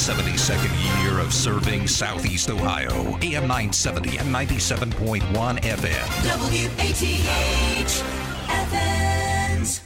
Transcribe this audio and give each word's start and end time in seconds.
72nd 0.00 1.04
year 1.04 1.18
of 1.18 1.30
serving 1.30 1.86
Southeast 1.86 2.48
Ohio. 2.48 3.18
AM 3.20 3.46
970 3.46 4.16
and 4.16 4.34
97.1 4.34 5.20
FM. 5.60 6.06
WATH 6.24 8.02
Athens. 8.48 9.82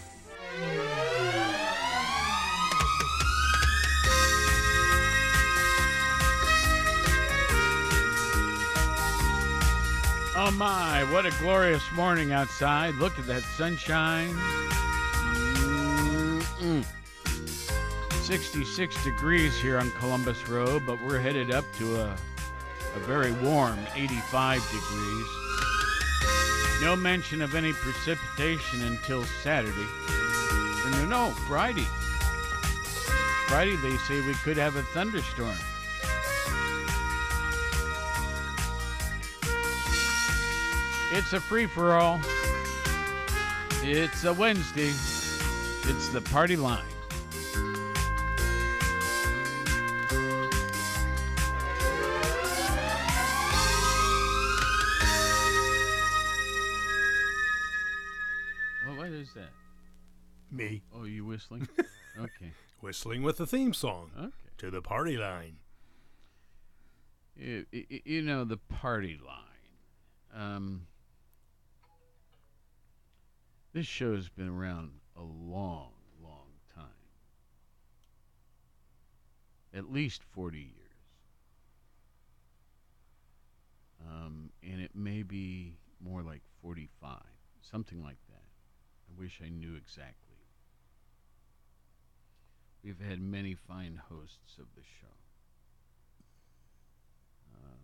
Oh 10.37 10.53
my, 10.53 11.03
what 11.12 11.26
a 11.26 11.31
glorious 11.40 11.83
morning 11.96 12.31
outside. 12.31 12.94
Look 12.94 13.19
at 13.19 13.26
that 13.26 13.42
sunshine. 13.56 14.31
Mm-mm. 16.60 16.84
66 18.25 19.05
degrees 19.05 19.61
here 19.61 19.79
on 19.79 19.91
Columbus 19.91 20.48
Road, 20.48 20.87
but 20.87 20.98
we're 21.02 21.20
headed 21.20 21.51
up 21.51 21.70
to 21.77 21.96
a, 21.96 22.16
a 22.96 22.98
very 23.01 23.32
warm 23.32 23.78
85 23.95 24.62
degrees. 24.70 25.27
No 26.80 26.96
mention 26.96 27.42
of 27.42 27.55
any 27.55 27.74
precipitation 27.74 28.82
until 28.84 29.24
Saturday. 29.42 29.87
No, 30.91 31.05
no, 31.06 31.30
Friday. 31.46 31.87
Friday, 33.46 33.77
they 33.77 33.95
say 33.98 34.27
we 34.27 34.32
could 34.37 34.56
have 34.56 34.77
a 34.77 34.82
thunderstorm. 34.95 35.59
It's 41.12 41.34
a 41.34 41.41
free 41.41 41.66
for 41.66 41.93
all. 41.93 42.23
It's 43.82 44.24
a 44.24 44.32
Wednesday. 44.32 44.88
It's 44.88 46.09
the 46.09 46.23
party 46.23 46.56
line. 46.56 46.93
Whistling? 61.50 61.68
okay. 62.18 62.52
whistling 62.80 63.23
with 63.23 63.37
the 63.38 63.46
theme 63.46 63.73
song 63.74 64.11
Okay. 64.19 64.31
to 64.59 64.70
the 64.70 64.83
party 64.83 65.17
line. 65.17 65.56
You, 67.36 67.67
you- 67.73 68.01
you 68.05 68.23
know 68.23 68.45
the 68.45 68.56
party 68.56 69.19
line. 69.25 69.42
Um, 70.34 70.86
this 73.73 73.86
show's 73.86 74.28
been 74.28 74.48
around 74.48 74.92
a 75.17 75.23
long, 75.23 75.92
long 76.23 76.48
time. 76.75 76.84
At 79.73 79.92
least 79.92 80.23
40 80.33 80.58
years. 80.58 80.70
Um, 84.06 84.51
and 84.62 84.81
it 84.81 84.95
may 84.95 85.23
be 85.23 85.79
more 86.01 86.23
like 86.23 86.42
45, 86.62 87.17
something 87.62 88.03
like 88.03 88.19
that. 88.29 88.42
I 89.08 89.20
wish 89.20 89.41
I 89.45 89.48
knew 89.48 89.75
exactly. 89.77 90.23
We've 92.85 93.01
had 93.01 93.21
many 93.23 93.55
fine 93.55 93.99
hosts 94.11 94.59
of 94.59 94.67
the 94.77 94.83
show. 94.83 95.07
Um, 97.55 97.81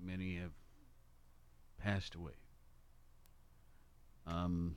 many 0.00 0.36
have 0.36 0.52
passed 1.82 2.14
away. 2.14 2.34
Um, 4.28 4.76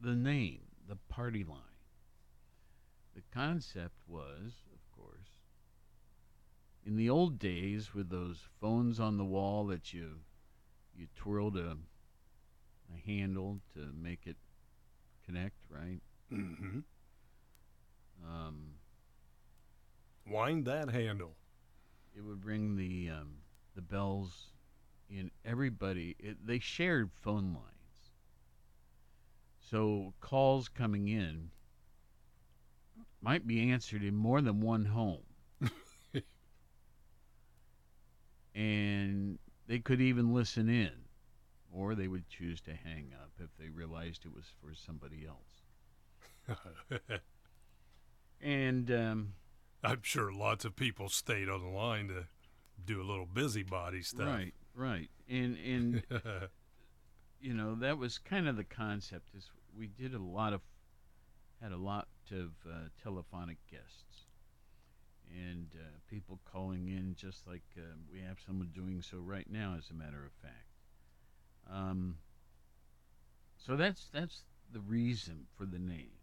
the 0.00 0.14
name, 0.14 0.60
the 0.88 0.96
party 1.08 1.42
line. 1.42 1.58
The 3.16 3.22
concept 3.34 3.96
was, 4.06 4.52
of 4.72 4.96
course, 4.96 5.30
in 6.84 6.96
the 6.96 7.10
old 7.10 7.40
days 7.40 7.94
with 7.94 8.10
those 8.10 8.46
phones 8.60 9.00
on 9.00 9.16
the 9.16 9.24
wall 9.24 9.66
that 9.66 9.92
you 9.92 10.20
you 10.96 11.08
twirled 11.16 11.56
a, 11.56 11.76
a 12.94 13.06
handle 13.06 13.60
to 13.74 13.92
make 14.00 14.20
it 14.26 14.36
connect, 15.26 15.56
right? 15.68 16.00
Mm-hmm. 16.32 16.80
Um, 18.24 18.76
Wind 20.26 20.66
that 20.66 20.90
handle. 20.90 21.36
it 22.14 22.20
would 22.22 22.44
ring 22.44 22.76
the 22.76 23.08
um, 23.10 23.38
the 23.74 23.82
bells 23.82 24.52
in 25.08 25.30
everybody. 25.44 26.16
It, 26.18 26.46
they 26.46 26.58
shared 26.58 27.10
phone 27.14 27.54
lines, 27.54 28.10
so 29.58 30.14
calls 30.20 30.68
coming 30.68 31.08
in 31.08 31.50
might 33.20 33.46
be 33.46 33.70
answered 33.70 34.02
in 34.02 34.14
more 34.16 34.40
than 34.40 34.60
one 34.60 34.84
home, 34.86 35.22
and 38.54 39.38
they 39.66 39.78
could 39.78 40.00
even 40.00 40.32
listen 40.34 40.68
in, 40.68 40.92
or 41.72 41.94
they 41.94 42.08
would 42.08 42.28
choose 42.28 42.60
to 42.62 42.74
hang 42.74 43.12
up 43.22 43.30
if 43.38 43.50
they 43.58 43.68
realized 43.68 44.24
it 44.24 44.34
was 44.34 44.46
for 44.60 44.74
somebody 44.74 45.26
else. 45.26 45.55
And 48.40 48.90
um, 48.90 49.32
I'm 49.82 50.02
sure 50.02 50.32
lots 50.32 50.64
of 50.64 50.76
people 50.76 51.08
stayed 51.08 51.48
on 51.48 51.62
the 51.62 51.68
line 51.68 52.08
to 52.08 52.26
do 52.84 53.00
a 53.00 53.04
little 53.04 53.26
busybody 53.26 54.02
stuff. 54.02 54.26
right, 54.26 54.54
right, 54.74 55.10
and 55.28 55.56
and 55.58 56.02
you 57.40 57.54
know 57.54 57.74
that 57.76 57.98
was 57.98 58.18
kind 58.18 58.46
of 58.46 58.56
the 58.56 58.64
concept 58.64 59.30
is 59.36 59.50
we 59.76 59.86
did 59.86 60.14
a 60.14 60.18
lot 60.18 60.52
of 60.52 60.60
had 61.60 61.72
a 61.72 61.76
lot 61.76 62.08
of 62.30 62.52
uh, 62.70 62.88
telephonic 63.02 63.58
guests. 63.70 64.26
And 65.28 65.66
uh, 65.74 65.98
people 66.08 66.38
calling 66.50 66.86
in 66.86 67.16
just 67.18 67.48
like 67.48 67.64
uh, 67.76 67.96
we 68.12 68.20
have 68.20 68.38
someone 68.46 68.70
doing 68.72 69.02
so 69.02 69.18
right 69.18 69.46
now 69.50 69.74
as 69.76 69.90
a 69.90 69.94
matter 69.94 70.24
of 70.24 70.30
fact. 70.40 70.68
Um, 71.68 72.18
so 73.56 73.74
that's 73.74 74.08
that's 74.12 74.44
the 74.72 74.78
reason 74.80 75.46
for 75.58 75.66
the 75.66 75.80
name 75.80 76.15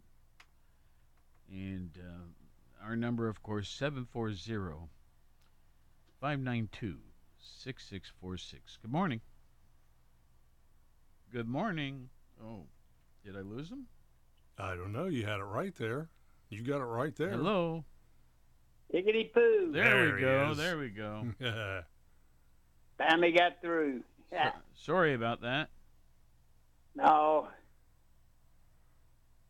and 1.51 1.97
uh, 1.99 2.85
our 2.85 2.95
number 2.95 3.27
of 3.27 3.41
course 3.43 3.69
740 3.69 4.35
592 6.19 6.97
6646 7.39 8.77
good 8.81 8.91
morning 8.91 9.21
Good 11.31 11.47
morning. 11.47 12.09
Oh, 12.45 12.67
did 13.25 13.35
I 13.35 13.39
lose 13.39 13.67
him? 13.71 13.87
I 14.59 14.75
don't 14.75 14.93
know. 14.93 15.05
You 15.07 15.25
had 15.25 15.39
it 15.39 15.43
right 15.45 15.73
there. 15.73 16.09
You 16.49 16.61
got 16.61 16.79
it 16.79 16.83
right 16.85 17.15
there. 17.15 17.31
Hello. 17.31 17.83
Higgity 18.91 19.31
poo. 19.33 19.71
There, 19.71 19.83
There 19.83 20.15
we 20.15 20.21
go. 20.21 20.51
is. 20.51 20.57
There 20.57 20.77
we 20.77 20.89
go. 20.89 21.25
Finally 22.99 23.31
got 23.31 23.53
through. 23.61 24.03
Yeah. 24.31 24.51
So- 24.51 24.59
sorry 24.75 25.15
about 25.15 25.41
that. 25.41 25.69
No. 26.95 27.47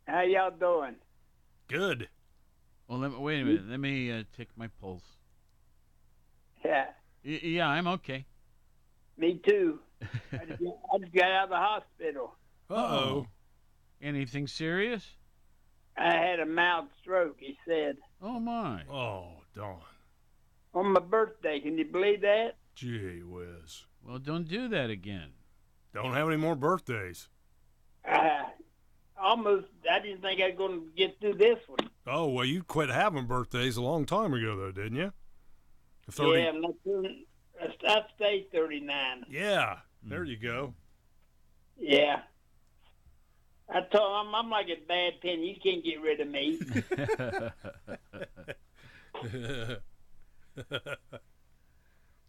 How 0.07 0.21
y'all 0.21 0.51
doing? 0.57 0.95
Good. 1.67 2.09
Well, 2.87 2.99
let 2.99 3.11
me, 3.11 3.17
wait 3.17 3.41
a 3.41 3.45
minute. 3.45 3.69
Let 3.69 3.79
me 3.79 4.11
uh, 4.11 4.23
take 4.35 4.49
my 4.55 4.67
pulse. 4.79 5.03
Yeah. 6.63 6.87
Y- 7.25 7.39
yeah, 7.43 7.67
I'm 7.67 7.87
okay. 7.87 8.25
Me 9.17 9.39
too. 9.45 9.79
I 10.01 10.45
just, 10.45 10.61
I 10.93 10.97
just 10.99 11.13
got 11.13 11.31
out 11.31 11.43
of 11.45 11.49
the 11.49 11.55
hospital. 11.55 12.35
Uh 12.69 12.73
oh. 12.73 13.27
Anything 14.01 14.47
serious? 14.47 15.15
I 15.97 16.11
had 16.15 16.39
a 16.39 16.45
mild 16.45 16.87
stroke, 17.01 17.37
he 17.39 17.57
said. 17.67 17.97
Oh 18.21 18.39
my. 18.39 18.83
Oh, 18.91 19.27
Don. 19.53 19.79
On 20.73 20.91
my 20.91 20.99
birthday. 20.99 21.59
Can 21.59 21.77
you 21.77 21.85
believe 21.85 22.21
that? 22.21 22.57
Gee 22.75 23.21
whiz. 23.23 23.85
Well, 24.05 24.17
don't 24.17 24.47
do 24.47 24.67
that 24.69 24.89
again. 24.89 25.33
Don't 25.93 26.13
have 26.13 26.27
any 26.27 26.37
more 26.37 26.55
birthdays. 26.55 27.29
Uh, 28.09 28.43
almost, 29.23 29.65
I 29.89 29.99
didn't 29.99 30.21
think 30.21 30.41
I 30.41 30.49
was 30.49 30.57
going 30.57 30.81
to 30.81 30.87
get 30.95 31.19
through 31.19 31.35
this 31.35 31.57
one. 31.67 31.89
Oh, 32.05 32.27
well, 32.27 32.45
you 32.45 32.63
quit 32.63 32.89
having 32.89 33.25
birthdays 33.25 33.77
a 33.77 33.81
long 33.81 34.05
time 34.05 34.33
ago, 34.33 34.57
though, 34.57 34.71
didn't 34.71 34.97
you? 34.97 35.13
30 36.11 36.41
Yeah, 36.41 36.49
I'm 36.49 36.61
not 36.61 36.73
doing, 36.83 37.25
I, 37.61 37.67
I 37.87 38.01
stayed 38.15 38.51
39. 38.51 39.25
Yeah, 39.29 39.77
hmm. 40.03 40.09
there 40.09 40.23
you 40.23 40.37
go. 40.37 40.73
Yeah. 41.77 42.19
I 43.69 43.81
told 43.81 44.27
him, 44.27 44.35
I'm 44.35 44.49
like 44.49 44.67
a 44.67 44.85
bad 44.87 45.21
pen. 45.21 45.41
You 45.41 45.55
can't 45.61 45.83
get 45.83 46.01
rid 46.01 46.19
of 46.19 46.27
me. 46.27 46.59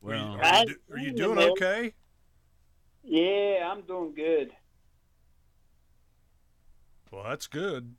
Are 0.07 0.15
you, 0.15 0.23
well, 0.23 0.39
are 0.43 0.61
you, 0.61 0.67
do- 0.67 0.77
are 0.93 0.99
you 0.99 1.13
doing 1.13 1.39
okay? 1.39 1.95
yeah, 3.03 3.71
I'm 3.71 3.83
doing 3.83 4.15
good. 4.15 4.53
Well, 7.15 7.25
that's 7.29 7.47
good. 7.47 7.95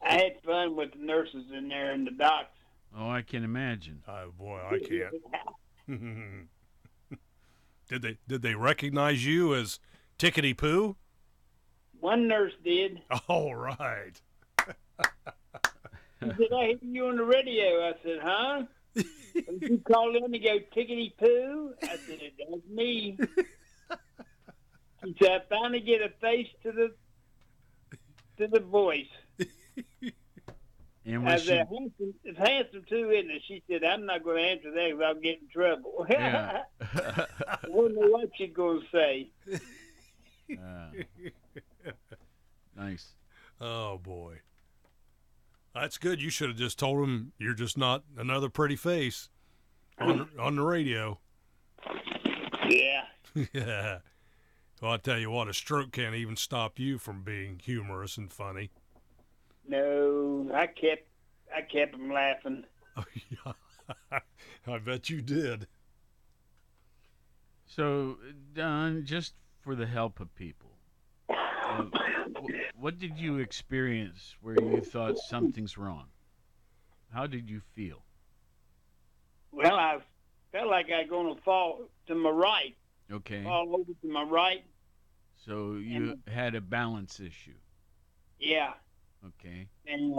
I 0.00 0.12
had 0.14 0.40
fun 0.44 0.76
with 0.76 0.92
the 0.92 1.04
nurses 1.04 1.46
in 1.56 1.68
there 1.68 1.90
and 1.90 2.06
the 2.06 2.12
docs. 2.12 2.56
oh, 2.96 3.10
I 3.10 3.22
can 3.22 3.42
imagine. 3.42 4.02
Oh 4.06 4.30
boy, 4.38 4.60
I 4.70 4.78
can't. 4.78 5.14
did 7.88 8.02
they 8.02 8.18
did 8.28 8.42
they 8.42 8.54
recognize 8.54 9.26
you 9.26 9.54
as 9.54 9.80
Tickety 10.18 10.56
Poo? 10.56 10.96
One 11.98 12.28
nurse 12.28 12.52
did. 12.64 13.02
All 13.28 13.54
right. 13.54 14.20
She 16.22 16.28
said, 16.28 16.48
I 16.54 16.66
hear 16.66 16.78
you 16.82 17.06
on 17.08 17.16
the 17.16 17.24
radio. 17.24 17.88
I 17.88 17.92
said, 18.02 18.18
huh? 18.22 18.62
And 19.48 19.62
you 19.62 19.78
call 19.78 20.14
in 20.16 20.24
and 20.24 20.42
go 20.42 20.58
tickety 20.76 21.16
poo? 21.16 21.72
I 21.82 21.96
said, 21.96 22.18
that's 22.36 22.68
me. 22.68 23.16
She 25.04 25.14
said, 25.22 25.30
I 25.30 25.40
finally 25.48 25.80
get 25.80 26.02
a 26.02 26.10
face 26.20 26.48
to 26.64 26.72
the 26.72 26.92
to 28.40 28.48
the 28.48 28.60
voice. 28.60 29.06
And 31.06 31.26
I 31.26 31.32
was 31.32 31.42
she, 31.42 31.48
said, 31.48 31.66
handsome, 31.70 32.14
it's 32.24 32.38
handsome 32.38 32.84
too, 32.88 33.10
isn't 33.10 33.30
it? 33.30 33.42
She 33.48 33.62
said, 33.68 33.82
I'm 33.82 34.04
not 34.04 34.22
going 34.22 34.36
to 34.36 34.42
answer 34.42 34.70
that 34.70 34.90
because 34.90 35.02
I'll 35.02 35.14
get 35.14 35.40
in 35.40 35.48
trouble. 35.48 36.06
yeah. 36.10 36.62
I 36.80 37.58
wouldn't 37.68 37.98
what 38.10 38.28
she's 38.36 38.52
going 38.52 38.80
to 38.80 38.86
say. 38.92 39.30
Uh, 40.52 40.90
nice. 42.76 43.14
Oh 43.60 43.98
boy, 43.98 44.40
that's 45.74 45.96
good. 45.96 46.20
You 46.20 46.28
should 46.28 46.48
have 46.48 46.58
just 46.58 46.78
told 46.78 47.02
him 47.02 47.32
you're 47.38 47.54
just 47.54 47.78
not 47.78 48.02
another 48.18 48.48
pretty 48.48 48.76
face 48.76 49.28
on 49.98 50.28
on 50.38 50.56
the 50.56 50.62
radio. 50.62 51.18
Yeah. 52.68 53.04
yeah. 53.52 53.98
Well, 54.80 54.92
I 54.92 54.96
tell 54.96 55.18
you 55.18 55.30
what, 55.30 55.48
a 55.48 55.54
stroke 55.54 55.92
can't 55.92 56.14
even 56.14 56.36
stop 56.36 56.78
you 56.78 56.98
from 56.98 57.22
being 57.22 57.60
humorous 57.62 58.16
and 58.16 58.32
funny. 58.32 58.70
No, 59.68 60.50
I 60.54 60.66
kept 60.66 61.06
I 61.54 61.62
kept 61.62 61.94
him 61.94 62.10
laughing. 62.10 62.64
Oh, 62.96 63.04
yeah. 63.28 64.18
I 64.66 64.78
bet 64.78 65.10
you 65.10 65.20
did. 65.20 65.66
So, 67.66 68.16
Don, 68.54 69.04
just 69.04 69.34
for 69.60 69.74
the 69.74 69.86
help 69.86 70.18
of 70.18 70.34
people, 70.34 70.70
uh, 71.28 71.84
what 72.74 72.98
did 72.98 73.18
you 73.18 73.38
experience 73.38 74.36
where 74.40 74.56
you 74.60 74.80
thought 74.80 75.18
something's 75.18 75.76
wrong? 75.76 76.06
How 77.12 77.26
did 77.26 77.48
you 77.48 77.60
feel? 77.74 78.02
Well, 79.52 79.74
I 79.74 79.98
felt 80.52 80.68
like 80.68 80.86
I 80.90 81.02
was 81.02 81.10
going 81.10 81.36
to 81.36 81.42
fall 81.42 81.82
to 82.06 82.14
my 82.14 82.30
right, 82.30 82.76
Okay. 83.12 83.44
All 83.44 83.74
over 83.74 83.92
to 84.02 84.08
my 84.08 84.22
right. 84.22 84.64
So 85.46 85.74
you 85.74 86.18
had 86.28 86.54
a 86.54 86.60
balance 86.60 87.18
issue. 87.18 87.54
Yeah, 88.38 88.72
Okay. 89.26 89.66
and 89.86 90.14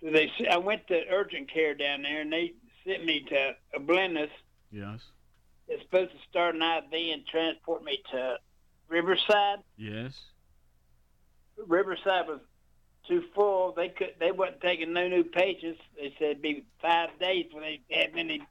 so 0.00 0.10
they 0.10 0.30
I 0.50 0.56
went 0.56 0.86
to 0.88 1.02
urgent 1.10 1.50
care 1.52 1.74
down 1.74 2.02
there, 2.02 2.22
and 2.22 2.32
they 2.32 2.54
sent 2.86 3.04
me 3.04 3.20
to 3.28 3.52
O'Bleness. 3.74 4.30
Yes. 4.70 5.00
It's 5.68 5.82
supposed 5.82 6.12
to 6.12 6.18
start 6.28 6.54
an 6.54 6.62
IV 6.62 7.12
and 7.12 7.26
transport 7.26 7.84
me 7.84 8.02
to 8.12 8.36
Riverside. 8.88 9.58
Yes. 9.76 10.18
Riverside 11.66 12.26
was 12.26 12.40
too 13.06 13.24
full. 13.34 13.72
They 13.72 13.88
could 13.90 14.14
they 14.18 14.32
wasn't 14.32 14.60
taking 14.62 14.92
no 14.92 15.06
new 15.08 15.24
patients. 15.24 15.80
They 15.96 16.14
said 16.18 16.30
it'd 16.30 16.42
be 16.42 16.64
five 16.80 17.10
days 17.18 17.44
before 17.46 17.60
they 17.60 17.80
had 17.90 18.10
any 18.16 18.42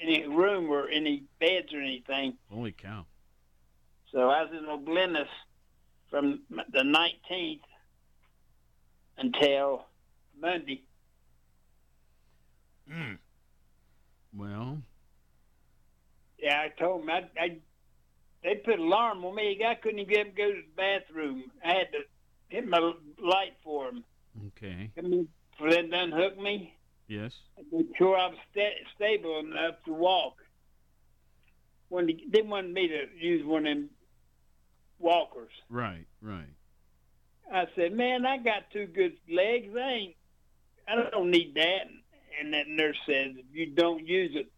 any 0.00 0.26
room 0.26 0.70
or 0.70 0.88
any 0.88 1.24
beds 1.38 1.72
or 1.72 1.80
anything. 1.80 2.36
Holy 2.50 2.72
cow. 2.72 3.04
So 4.12 4.28
I 4.30 4.42
was 4.42 4.50
in 4.58 4.66
O'Bleness 4.66 5.28
from 6.10 6.40
the 6.50 6.80
19th 6.82 7.60
until 9.18 9.84
Monday. 10.40 10.82
Mm. 12.90 13.18
Well, 14.36 14.78
Yeah, 16.38 16.60
I 16.62 16.68
told 16.80 17.02
him 17.02 17.10
I, 17.10 17.24
I 17.38 17.56
they 18.42 18.54
put 18.56 18.74
an 18.74 18.86
alarm 18.86 19.24
on 19.24 19.34
me. 19.34 19.62
I 19.64 19.74
couldn't 19.74 19.98
even 19.98 20.08
get 20.12 20.26
him 20.26 20.32
to 20.32 20.36
go 20.36 20.48
to 20.50 20.56
the 20.62 20.74
bathroom. 20.76 21.44
I 21.64 21.72
had 21.74 21.92
to 21.92 21.98
hit 22.48 22.66
my 22.66 22.78
light 23.22 23.52
for 23.62 23.88
him. 23.90 24.04
okay. 24.48 24.90
Come 24.96 25.12
in 25.12 25.28
for 25.58 25.70
them 25.70 25.90
to 25.90 25.98
unhook 26.04 26.38
me. 26.40 26.74
Yes. 27.10 27.32
make 27.72 27.88
sure 27.98 28.16
I'm 28.16 28.36
sta- 28.52 28.84
stable 28.94 29.40
enough 29.40 29.82
to 29.86 29.92
walk. 29.92 30.36
When 31.88 32.06
they 32.06 32.12
didn't 32.12 32.50
want 32.50 32.70
me 32.70 32.86
to 32.86 33.06
use 33.18 33.44
one 33.44 33.66
of 33.66 33.76
them 33.76 33.90
walkers, 35.00 35.50
Right. 35.68 36.06
Right. 36.22 36.54
I 37.52 37.66
said, 37.74 37.94
"Man, 37.94 38.24
I 38.24 38.38
got 38.38 38.70
two 38.70 38.86
good 38.86 39.18
legs. 39.28 39.74
I 39.74 39.90
ain't. 39.90 40.16
I 40.86 41.10
don't 41.10 41.32
need 41.32 41.54
that." 41.54 41.88
And 42.38 42.54
that 42.54 42.68
nurse 42.68 42.96
says, 43.06 43.36
"If 43.36 43.46
you 43.50 43.66
don't 43.74 44.06
use 44.06 44.36
it, 44.36 44.52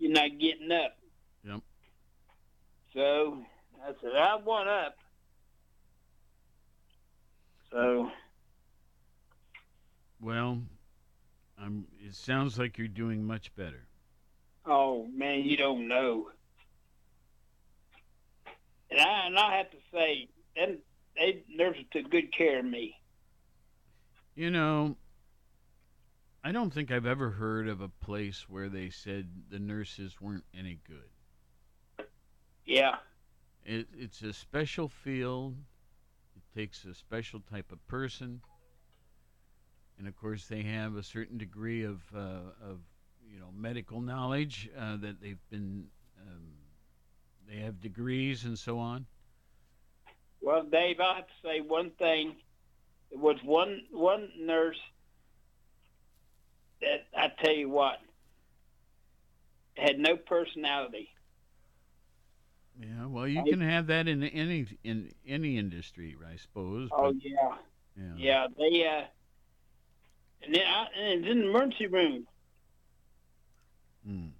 you're 0.00 0.10
not 0.10 0.40
getting 0.40 0.72
up." 0.72 0.98
Yep. 1.44 1.60
So 2.94 3.46
I 3.80 3.92
said, 4.00 4.16
"I 4.16 4.34
want 4.34 4.68
up." 4.68 4.98
So 7.70 8.10
Well, 10.18 10.60
I'm. 11.62 11.86
It 12.00 12.14
sounds 12.14 12.58
like 12.58 12.78
you're 12.78 12.88
doing 12.88 13.24
much 13.24 13.54
better. 13.54 13.86
Oh 14.66 15.06
man, 15.14 15.42
you 15.42 15.56
don't 15.56 15.88
know. 15.88 16.28
And 18.90 19.00
I 19.00 19.26
and 19.26 19.38
I 19.38 19.56
have 19.58 19.70
to 19.70 19.76
say, 19.92 20.28
them 20.56 20.78
they 21.16 21.42
nurses 21.48 21.84
took 21.90 22.10
good 22.10 22.32
care 22.32 22.60
of 22.60 22.64
me. 22.64 22.96
You 24.34 24.50
know, 24.50 24.96
I 26.42 26.52
don't 26.52 26.72
think 26.72 26.90
I've 26.90 27.06
ever 27.06 27.30
heard 27.30 27.68
of 27.68 27.80
a 27.80 27.88
place 27.88 28.46
where 28.48 28.68
they 28.68 28.88
said 28.88 29.28
the 29.50 29.58
nurses 29.58 30.20
weren't 30.20 30.44
any 30.56 30.78
good. 30.86 32.06
Yeah, 32.64 32.96
It, 33.64 33.88
it's 33.92 34.22
a 34.22 34.32
special 34.32 34.88
field. 34.88 35.56
It 36.36 36.58
takes 36.58 36.84
a 36.84 36.94
special 36.94 37.40
type 37.40 37.72
of 37.72 37.84
person, 37.88 38.40
and 40.00 40.08
of 40.08 40.16
course, 40.16 40.46
they 40.46 40.62
have 40.62 40.96
a 40.96 41.02
certain 41.02 41.36
degree 41.36 41.84
of 41.84 42.00
uh, 42.16 42.40
of 42.64 42.80
you 43.22 43.38
know 43.38 43.50
medical 43.54 44.00
knowledge 44.00 44.70
uh, 44.76 44.96
that 44.96 45.20
they've 45.20 45.48
been. 45.50 45.88
Um, 46.26 46.54
they 47.46 47.58
have 47.58 47.80
degrees 47.80 48.44
and 48.44 48.58
so 48.58 48.78
on. 48.78 49.04
Well, 50.40 50.62
Dave, 50.62 51.00
I 51.00 51.16
have 51.16 51.26
to 51.26 51.32
say 51.44 51.60
one 51.60 51.90
thing. 51.98 52.36
There 53.10 53.20
was 53.20 53.36
one 53.44 53.82
one 53.90 54.30
nurse 54.38 54.80
that 56.80 57.06
I 57.14 57.30
tell 57.44 57.54
you 57.54 57.68
what 57.68 57.98
had 59.76 59.98
no 59.98 60.16
personality. 60.16 61.10
Yeah, 62.80 63.04
well, 63.06 63.28
you 63.28 63.44
can 63.44 63.60
have 63.60 63.88
that 63.88 64.08
in 64.08 64.22
any 64.22 64.66
in 64.82 65.12
any 65.26 65.58
industry, 65.58 66.16
I 66.26 66.36
suppose. 66.36 66.88
Oh 66.90 67.12
yeah, 67.20 67.34
yeah. 67.98 68.12
yeah. 68.16 68.46
They 68.56 68.86
uh, 68.86 69.04
and 70.42 70.54
then 70.54 70.62
I, 70.66 70.86
and 70.98 71.24
it's 71.24 71.30
in 71.32 71.40
the 71.40 71.48
emergency 71.48 71.86
room. 71.86 72.26
Mm. 74.08 74.30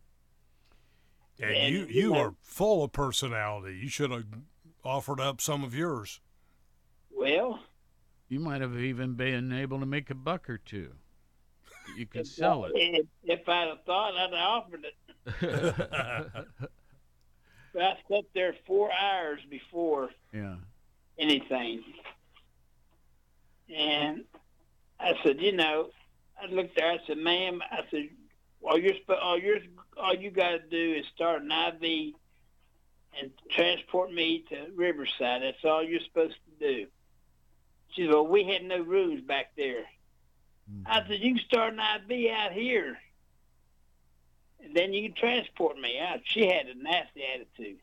And 1.42 1.50
And, 1.50 1.72
you 1.74 1.80
you 1.80 1.86
you 1.86 2.12
know- 2.12 2.18
are 2.20 2.34
full 2.42 2.84
of 2.84 2.92
personality. 2.92 3.76
You 3.78 3.88
should 3.88 4.10
have 4.10 4.24
offered 4.84 5.20
up 5.20 5.40
some 5.40 5.62
of 5.64 5.74
yours. 5.74 6.20
Well, 7.10 7.60
You 8.28 8.40
might 8.40 8.60
have 8.60 8.76
even 8.78 9.14
been 9.14 9.52
able 9.52 9.80
to 9.80 9.86
make 9.86 10.08
a 10.10 10.14
buck 10.14 10.48
or 10.48 10.56
two. 10.58 10.92
You 11.96 12.06
could 12.06 12.26
sell 12.26 12.64
it. 12.66 12.72
If, 12.74 13.06
if 13.24 13.48
I'd 13.48 13.68
have 13.68 13.82
thought, 13.84 14.14
I'd 14.14 14.32
have 14.32 14.32
offered 14.32 14.84
it. 14.84 14.94
But 17.72 17.82
I 17.82 17.96
slept 18.08 18.28
there 18.34 18.54
four 18.66 18.90
hours 18.92 19.40
before 19.48 20.10
yeah. 20.32 20.56
anything. 21.18 21.82
And 23.74 24.24
I 24.98 25.12
said, 25.22 25.40
you 25.40 25.52
know, 25.52 25.90
I 26.42 26.46
looked 26.50 26.76
there. 26.76 26.90
I 26.90 26.98
said, 27.06 27.18
ma'am, 27.18 27.62
I 27.70 27.80
said, 27.90 28.08
all 28.62 28.78
you're 28.78 28.94
all 29.22 29.38
you're 29.38 29.58
all 29.96 30.14
you 30.14 30.30
got 30.30 30.50
to 30.50 30.58
do 30.58 30.94
is 30.98 31.06
start 31.14 31.42
an 31.42 31.50
IV 31.50 32.14
and 33.20 33.30
transport 33.50 34.12
me 34.12 34.44
to 34.50 34.66
Riverside. 34.74 35.42
That's 35.42 35.64
all 35.64 35.82
you're 35.82 36.00
supposed 36.00 36.36
to 36.46 36.66
do. 36.66 36.86
She 37.92 38.02
said, 38.02 38.12
well, 38.12 38.26
we 38.26 38.44
had 38.44 38.62
no 38.62 38.80
rooms 38.80 39.22
back 39.22 39.52
there. 39.56 39.84
Mm-hmm. 40.70 40.86
I 40.86 41.06
said, 41.08 41.20
you 41.20 41.34
can 41.34 41.44
start 41.44 41.74
an 41.74 41.80
IV 41.80 42.30
out 42.32 42.52
here. 42.52 42.98
And 44.62 44.76
then 44.76 44.92
you 44.92 45.08
can 45.08 45.16
transport 45.16 45.78
me 45.78 45.98
out. 45.98 46.20
She 46.24 46.46
had 46.46 46.66
a 46.66 46.74
nasty 46.74 47.22
attitude. 47.34 47.78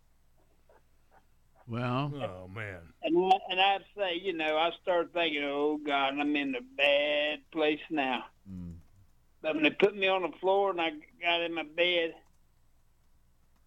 Well, 1.68 2.12
Oh 2.16 2.48
man. 2.54 2.80
And 3.04 3.18
I, 3.18 3.38
and 3.52 3.60
I'd 3.62 3.84
say, 3.96 4.16
you 4.22 4.34
know, 4.34 4.58
I 4.58 4.72
started 4.82 5.14
thinking, 5.14 5.44
oh 5.44 5.80
God, 5.86 6.18
I'm 6.20 6.36
in 6.36 6.56
a 6.56 6.62
bad 6.62 7.40
place 7.52 7.80
now. 7.90 8.26
mm, 8.52 8.74
But 9.42 9.56
when 9.56 9.64
they 9.64 9.70
put 9.72 9.96
me 9.96 10.08
on 10.08 10.24
the 10.24 10.32
floor 10.40 10.72
and 10.72 10.82
I 10.82 10.92
got 11.22 11.42
in 11.42 11.54
my 11.54 11.64
bed, 11.64 12.14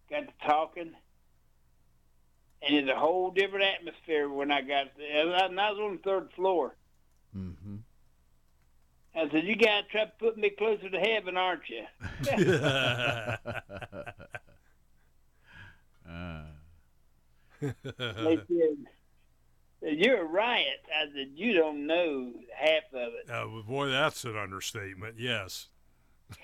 got 0.09 0.21
to 0.27 0.33
talking, 0.47 0.91
and 2.63 2.75
it's 2.75 2.89
a 2.89 2.95
whole 2.99 3.31
different 3.31 3.65
atmosphere 3.65 4.29
when 4.29 4.51
I 4.51 4.61
got 4.61 4.87
there. 4.97 5.27
And 5.45 5.59
I 5.59 5.71
was 5.71 5.79
on 5.79 5.93
the 5.97 6.01
third 6.03 6.29
floor. 6.35 6.75
hmm 7.33 7.47
I 9.15 9.29
said, 9.29 9.43
you 9.45 9.55
guys 9.57 9.83
try 9.91 10.05
to 10.05 10.11
put 10.19 10.37
me 10.37 10.49
closer 10.51 10.89
to 10.89 10.99
heaven, 10.99 11.35
aren't 11.35 11.63
you? 11.69 11.83
uh, 12.31 13.35
they 17.61 17.73
said, 18.47 18.77
said, 19.81 19.97
You're 19.97 20.21
a 20.21 20.25
riot. 20.25 20.81
I 20.95 21.05
said, 21.13 21.31
You 21.35 21.53
don't 21.53 21.85
know 21.87 22.31
half 22.55 22.83
of 22.93 23.13
it. 23.13 23.29
Uh, 23.29 23.45
boy, 23.67 23.89
that's 23.89 24.23
an 24.25 24.35
understatement. 24.37 25.15
Yes. 25.17 25.67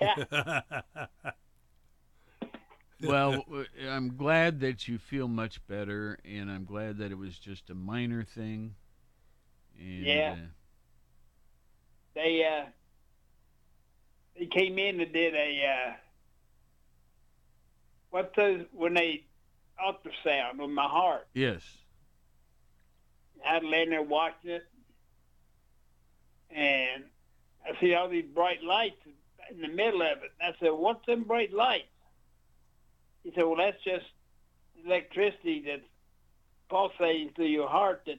well, 3.02 3.44
I'm 3.88 4.16
glad 4.16 4.60
that 4.60 4.88
you 4.88 4.98
feel 4.98 5.28
much 5.28 5.66
better, 5.66 6.18
and 6.24 6.50
I'm 6.50 6.64
glad 6.64 6.98
that 6.98 7.10
it 7.10 7.18
was 7.18 7.38
just 7.38 7.70
a 7.70 7.74
minor 7.74 8.24
thing. 8.24 8.74
And, 9.78 10.06
Yeah. 10.06 10.32
uh, 10.32 10.36
They 12.14 12.44
uh 12.44 12.66
they 14.38 14.46
came 14.46 14.78
in 14.78 15.00
and 15.00 15.12
did 15.12 15.34
a 15.34 15.64
uh 15.64 15.92
what 18.10 18.34
those 18.34 18.64
when 18.72 18.94
they 18.94 19.24
ultrasound 19.84 20.60
on 20.60 20.72
my 20.74 20.86
heart. 20.86 21.26
yes. 21.34 21.62
I'd 23.46 23.62
laying 23.62 23.90
there 23.90 24.02
watching 24.02 24.50
it 24.50 24.66
and 26.50 27.04
I 27.64 27.78
see 27.80 27.94
all 27.94 28.08
these 28.08 28.24
bright 28.24 28.62
lights 28.64 28.96
in 29.50 29.60
the 29.60 29.68
middle 29.68 30.02
of 30.02 30.18
it. 30.24 30.32
I 30.42 30.54
said, 30.58 30.70
What's 30.70 31.06
them 31.06 31.22
bright 31.22 31.52
lights? 31.52 31.84
He 33.22 33.30
said, 33.34 33.44
Well 33.44 33.56
that's 33.56 33.82
just 33.84 34.06
electricity 34.84 35.62
that's 35.66 35.82
pulsating 36.68 37.30
through 37.36 37.46
your 37.46 37.68
heart 37.68 38.02
that 38.06 38.18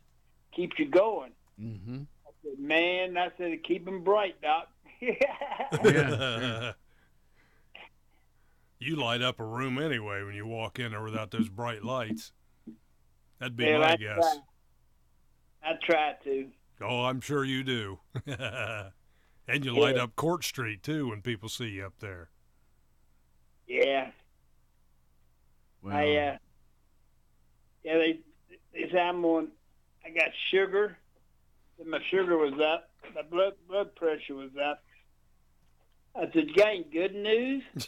keeps 0.55 0.79
you 0.79 0.85
going. 0.85 1.31
Mm-hmm. 1.61 2.03
I 2.25 2.31
said, 2.43 2.59
Man, 2.59 3.17
I 3.17 3.29
said 3.37 3.61
keep 3.63 3.87
'em 3.87 4.03
bright, 4.03 4.41
Doc. 4.41 4.69
Yeah. 5.01 6.71
you 8.79 8.95
light 8.95 9.21
up 9.21 9.39
a 9.39 9.45
room 9.45 9.77
anyway 9.77 10.23
when 10.23 10.33
you 10.35 10.45
walk 10.47 10.79
in 10.79 10.91
there 10.91 11.03
without 11.03 11.31
those 11.31 11.49
bright 11.49 11.83
lights. 11.83 12.31
That'd 13.39 13.55
be 13.55 13.65
Well, 13.65 13.79
my 13.81 13.91
I 13.93 13.95
guess. 13.97 14.15
try. 14.17 14.37
I 15.63 15.71
try 15.83 16.13
to. 16.23 16.47
Oh, 16.81 17.03
I'm 17.05 17.19
sure 17.19 17.43
you 17.43 17.63
do. 17.63 17.99
and 18.25 19.65
you 19.65 19.77
light 19.77 19.97
up 19.97 20.15
Court 20.15 20.43
Street 20.43 20.81
too 20.81 21.09
when 21.09 21.21
people 21.21 21.49
see 21.49 21.67
you 21.69 21.85
up 21.85 21.93
there. 21.99 22.29
Yeah. 23.67 24.11
Well, 25.81 25.95
I 25.95 26.03
uh 26.03 26.37
yeah, 27.83 27.97
they 27.97 28.19
they 28.73 28.89
say 28.91 28.99
I'm 28.99 29.23
on 29.25 29.49
I 30.05 30.09
got 30.09 30.29
sugar. 30.51 30.97
And 31.79 31.89
my 31.89 31.99
sugar 32.11 32.37
was 32.37 32.53
up. 32.53 32.89
My 33.15 33.21
blood 33.21 33.53
blood 33.67 33.95
pressure 33.95 34.35
was 34.35 34.51
up. 34.61 34.83
I 36.15 36.21
said, 36.33 36.47
You 36.47 36.55
got 36.55 36.67
any 36.69 36.83
good 36.91 37.15
news? 37.15 37.63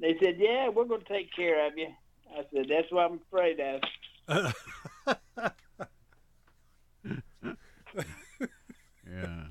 they 0.00 0.16
said, 0.22 0.36
Yeah, 0.38 0.68
we're 0.68 0.84
gonna 0.84 1.02
take 1.08 1.34
care 1.34 1.66
of 1.66 1.76
you. 1.76 1.88
I 2.32 2.42
said, 2.54 2.66
That's 2.68 2.90
what 2.90 3.10
I'm 3.10 3.20
afraid 3.28 3.60
of. 3.60 3.80
yeah. 9.08 9.44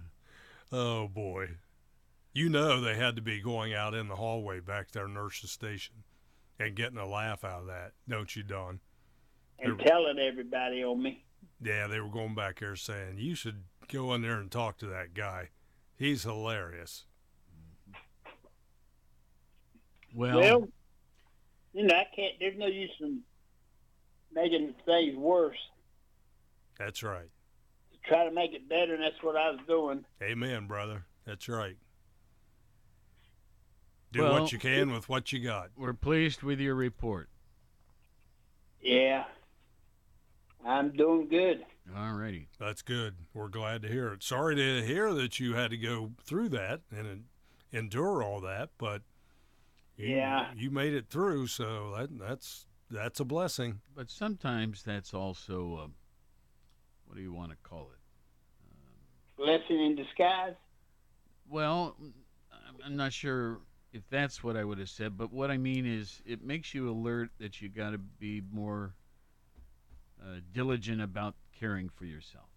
oh 0.72 1.08
boy. 1.08 1.50
You 2.34 2.50
know 2.50 2.80
they 2.80 2.96
had 2.96 3.16
to 3.16 3.22
be 3.22 3.42
going 3.42 3.74
out 3.74 3.94
in 3.94 4.08
the 4.08 4.16
hallway 4.16 4.60
back 4.60 4.88
to 4.92 5.00
their 5.00 5.08
nurse's 5.08 5.52
station 5.52 5.96
and 6.60 6.76
getting 6.76 6.98
a 6.98 7.08
laugh 7.08 7.44
out 7.44 7.62
of 7.62 7.68
that, 7.68 7.94
don't 8.08 8.36
you, 8.36 8.44
Don? 8.44 8.80
And 9.60 9.78
There- 9.80 9.88
telling 9.88 10.20
everybody 10.20 10.84
on 10.84 11.02
me. 11.02 11.26
Yeah, 11.62 11.88
they 11.88 12.00
were 12.00 12.10
going 12.10 12.36
back 12.36 12.60
there 12.60 12.76
saying, 12.76 13.18
You 13.18 13.36
should 13.36 13.64
go 13.92 14.14
in 14.14 14.22
there 14.22 14.40
and 14.40 14.52
talk 14.52 14.78
to 14.80 14.86
that 14.88 15.14
guy. 15.14 15.50
He's 15.98 16.24
hilarious. 16.24 17.06
Well, 20.14 20.40
Well, 20.40 20.68
you 21.74 21.84
know, 21.86 21.96
I 21.96 22.08
can't 22.16 22.34
there's 22.40 22.58
no 22.58 22.66
use 22.68 22.92
in 23.00 23.20
making 24.34 24.74
things 24.86 25.16
worse. 25.16 25.58
That's 26.78 27.04
right. 27.04 27.30
Try 28.06 28.26
to 28.26 28.32
make 28.32 28.54
it 28.54 28.68
better 28.70 28.94
and 28.96 29.04
that's 29.04 29.22
what 29.22 29.36
I 29.36 29.52
was 29.52 29.60
doing. 29.68 30.06
Amen, 30.22 30.68
brother. 30.68 31.06
That's 31.26 31.48
right. 31.48 31.78
Do 34.12 34.24
Well- 34.24 34.42
what 34.42 34.52
you 34.52 34.58
can 34.60 34.92
with 34.92 35.08
what 35.10 35.32
you 35.32 35.40
got. 35.44 35.70
we're 35.76 35.94
pleased 35.94 36.42
with 36.42 36.60
your 36.60 36.76
report. 36.76 37.30
Yeah. 38.82 39.26
I'm 40.66 40.92
doing 40.92 41.28
good. 41.28 41.66
All 41.96 42.14
righty. 42.14 42.50
That's 42.60 42.82
good. 42.82 43.16
We're 43.34 43.48
glad 43.50 43.82
to 43.84 43.88
hear 43.88 44.14
it. 44.14 44.24
Sorry 44.24 44.56
to 44.56 44.86
hear 44.86 45.14
that 45.14 45.40
you 45.40 45.54
had 45.54 45.72
to 45.72 45.78
go 45.78 46.12
through 46.24 46.50
that 46.50 46.82
and 46.92 47.26
endure 47.72 48.24
all 48.24 48.40
that, 48.42 48.70
but 48.78 49.02
you, 50.00 50.16
Yeah. 50.16 50.52
you 50.56 50.72
made 50.72 50.94
it 50.94 51.10
through. 51.10 51.48
So 51.48 51.94
that 51.98 52.18
that's 52.18 52.66
that's 52.90 53.20
a 53.20 53.26
blessing. 53.26 53.82
But 53.96 54.10
sometimes 54.10 54.84
that's 54.84 55.14
also, 55.14 55.76
uh, 55.76 55.88
what 57.06 57.16
do 57.16 57.22
you 57.22 57.34
want 57.34 57.52
to 57.52 57.58
call 57.58 57.92
it? 57.92 58.00
Blessing 59.38 59.80
in 59.80 59.96
disguise. 59.96 60.56
Well, 61.48 61.96
I'm- 62.52 62.78
I'm 62.84 62.96
not 62.96 63.14
sure 63.14 63.62
if 63.94 64.08
that's 64.10 64.44
what 64.44 64.56
I 64.58 64.64
would 64.64 64.78
have 64.80 64.90
said, 64.90 65.18
but 65.18 65.32
what 65.32 65.50
I 65.52 65.58
mean 65.58 65.86
is 65.86 66.22
it 66.26 66.42
makes 66.44 66.74
you 66.74 66.90
alert 66.90 67.32
that 67.40 67.62
you 67.62 67.70
got 67.70 67.92
to 67.92 67.98
be 67.98 68.42
more 68.52 68.94
uh, 70.22 70.42
diligent 70.52 71.02
about 71.02 71.36
caring 71.54 71.90
for 71.90 72.06
yourself. 72.06 72.50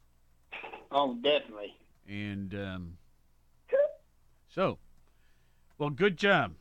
Oh, 0.90 1.14
definitely. 1.22 1.76
And 2.08 2.54
um, 2.54 2.98
so, 4.48 4.78
well, 5.78 5.90
good 5.90 6.16
job. 6.16 6.54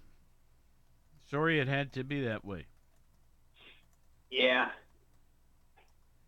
Sorry 1.31 1.59
it 1.59 1.67
had 1.67 1.93
to 1.93 2.03
be 2.03 2.25
that 2.25 2.43
way. 2.45 2.65
Yeah. 4.29 4.67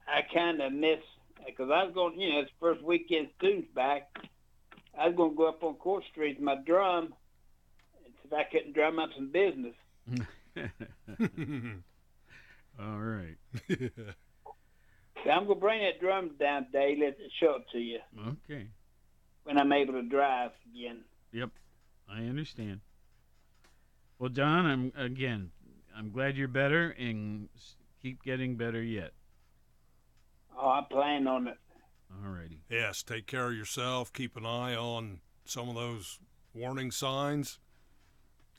I 0.07 0.21
kind 0.33 0.61
of 0.61 0.71
miss 0.73 0.99
because 1.45 1.69
I 1.73 1.83
was 1.83 1.93
going. 1.93 2.19
You 2.19 2.29
know, 2.29 2.39
it's 2.39 2.51
first 2.59 2.81
weekend 2.83 3.27
students 3.37 3.67
back. 3.75 4.09
I 4.97 5.07
was 5.07 5.15
going 5.15 5.31
to 5.31 5.37
go 5.37 5.47
up 5.49 5.63
on 5.63 5.75
Court 5.75 6.03
Street 6.11 6.37
with 6.37 6.43
my 6.45 6.55
drum 6.65 7.13
and 8.05 8.13
see 8.21 8.27
if 8.27 8.33
I 8.33 8.43
couldn't 8.49 8.73
drum 8.73 8.99
up 8.99 9.09
some 9.15 9.31
business. 9.31 9.75
All 12.79 12.99
right. 12.99 13.35
So 13.69 15.29
I'm 15.29 15.45
going 15.45 15.57
to 15.57 15.61
bring 15.61 15.81
that 15.81 15.99
drum 16.01 16.31
down 16.39 16.65
today. 16.65 16.95
Let 16.99 17.09
it 17.19 17.31
show 17.39 17.55
it 17.57 17.63
to 17.71 17.79
you 17.79 17.99
Okay. 18.45 18.67
when 19.43 19.57
I'm 19.57 19.71
able 19.71 19.93
to 19.93 20.03
drive 20.03 20.51
again. 20.71 20.99
Yep. 21.31 21.49
I 22.09 22.23
understand. 22.25 22.81
Well, 24.23 24.29
Don, 24.29 24.65
I'm 24.65 24.93
again. 24.95 25.51
I'm 25.93 26.09
glad 26.09 26.37
you're 26.37 26.47
better 26.47 26.91
and 26.91 27.49
keep 28.01 28.23
getting 28.23 28.55
better 28.55 28.81
yet. 28.81 29.11
Oh, 30.57 30.69
I 30.69 30.85
plan 30.89 31.27
on 31.27 31.49
it. 31.49 31.57
All 32.09 32.31
righty. 32.31 32.61
yes, 32.69 33.03
take 33.03 33.27
care 33.27 33.47
of 33.47 33.53
yourself. 33.53 34.13
Keep 34.13 34.37
an 34.37 34.45
eye 34.45 34.75
on 34.77 35.19
some 35.43 35.67
of 35.67 35.75
those 35.75 36.21
warning 36.53 36.89
signs. 36.89 37.59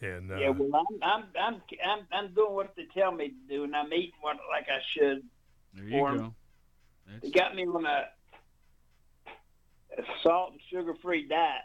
And 0.03 0.31
uh, 0.31 0.37
Yeah, 0.37 0.51
well, 0.51 0.69
I'm, 0.75 1.03
I'm, 1.03 1.25
I'm, 1.41 1.63
I'm, 1.83 2.07
I'm 2.13 2.35
doing 2.35 2.53
what 2.53 2.75
they 2.77 2.85
tell 2.93 3.13
me 3.13 3.29
to 3.29 3.35
do, 3.49 3.65
and 3.65 3.75
I'm 3.75 3.91
eating 3.91 4.13
what 4.21 4.37
like 4.51 4.67
I 4.69 4.81
should. 4.93 5.23
There 5.73 5.85
you 5.85 5.93
Form. 5.93 6.19
go. 6.19 6.35
They 7.23 7.31
got 7.31 7.57
me 7.57 7.65
on 7.65 7.87
a, 7.87 8.05
a 9.97 10.03
salt 10.23 10.53
and 10.53 10.61
sugar 10.71 10.95
free 11.01 11.27
diet. 11.27 11.63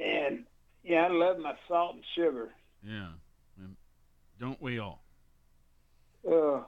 And 0.00 0.44
yeah, 0.84 1.06
I 1.06 1.08
love 1.08 1.38
my 1.38 1.54
salt 1.68 1.94
and 1.96 2.04
sugar. 2.14 2.50
yeah. 2.86 3.08
Don't 4.40 4.60
we 4.60 4.78
all? 4.80 5.04
Uh, 6.28 6.62